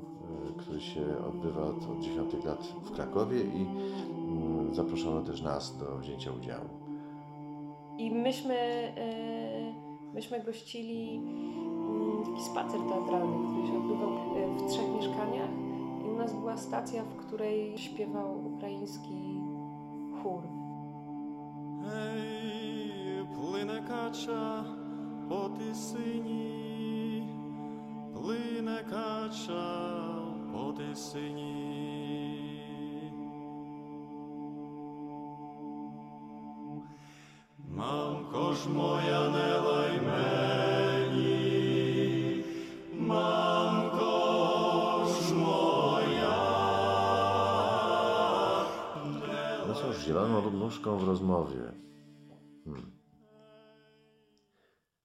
y, 0.49 0.63
który 0.63 0.81
się 0.81 1.01
odbywa 1.27 1.63
od, 1.63 1.89
od 1.89 1.99
10 1.99 2.45
lat 2.45 2.63
w 2.63 2.91
Krakowie 2.91 3.41
i 3.41 3.67
mm, 4.27 4.75
zaproszono 4.75 5.21
też 5.21 5.41
nas 5.41 5.77
do 5.77 5.97
wzięcia 5.97 6.31
udziału. 6.31 6.69
I 7.97 8.11
myśmy, 8.11 8.55
e, 8.97 10.13
myśmy 10.13 10.43
gościli 10.43 11.17
mm, 11.17 12.23
taki 12.25 12.43
spacer 12.43 12.79
teatralny, 12.89 13.47
który 13.47 13.67
się 13.67 13.77
odbywał 13.77 14.09
e, 14.09 14.57
w 14.57 14.71
trzech 14.71 14.89
mieszkaniach. 14.95 15.49
I 16.05 16.09
u 16.09 16.17
nas 16.17 16.33
była 16.33 16.57
stacja, 16.57 17.03
w 17.03 17.15
której 17.15 17.77
śpiewał 17.77 18.55
ukraiński 18.55 19.41
chór. 20.23 20.62
Ей, 21.83 23.25
плине 23.35 23.81
кача 23.87 24.63
по 25.29 25.49
тисині, 25.49 27.23
плине 28.13 28.83
кача 28.89 29.89
по 30.53 30.73
тисині. 30.73 31.83
Мамко 37.69 38.53
ж 38.53 38.69
моя 38.69 39.29
nóżką 50.53 50.97
w 50.97 51.03
rozmowie. 51.03 51.71
Hmm. 52.65 52.91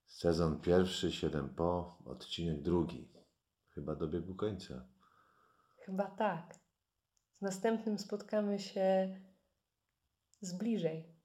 Sezon 0.07 0.61
pierwszy, 0.61 1.13
7 1.13 1.49
po, 1.49 1.99
odcinek 2.05 2.63
drugi. 2.63 3.09
Chyba 3.71 3.95
dobiegł 3.95 4.35
końca. 4.35 4.87
Chyba 5.79 6.07
tak. 6.11 6.55
Z 7.39 7.41
następnym 7.41 7.99
spotkamy 7.99 8.59
się 8.59 9.21
z 10.41 10.59
bliżej. 10.59 11.19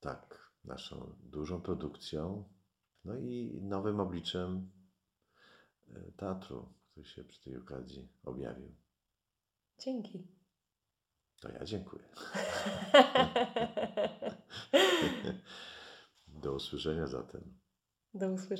Tak, 0.00 0.52
naszą 0.64 1.16
dużą 1.20 1.60
produkcją, 1.60 2.44
no 3.04 3.16
i 3.16 3.60
nowym 3.62 4.00
obliczem 4.00 4.70
e, 5.88 6.12
teatru, 6.12 6.74
który 6.90 7.06
się 7.06 7.24
przy 7.24 7.42
tej 7.44 7.56
okazji 7.56 8.08
objawił. 8.22 8.74
Dzięki. 9.78 10.35
To 11.40 11.52
ja 11.52 11.64
dziękuję. 11.64 12.04
Do 16.28 16.52
usłyszenia 16.52 17.06
zatem. 17.06 17.58
Do 18.14 18.28
usłyszenia. 18.28 18.56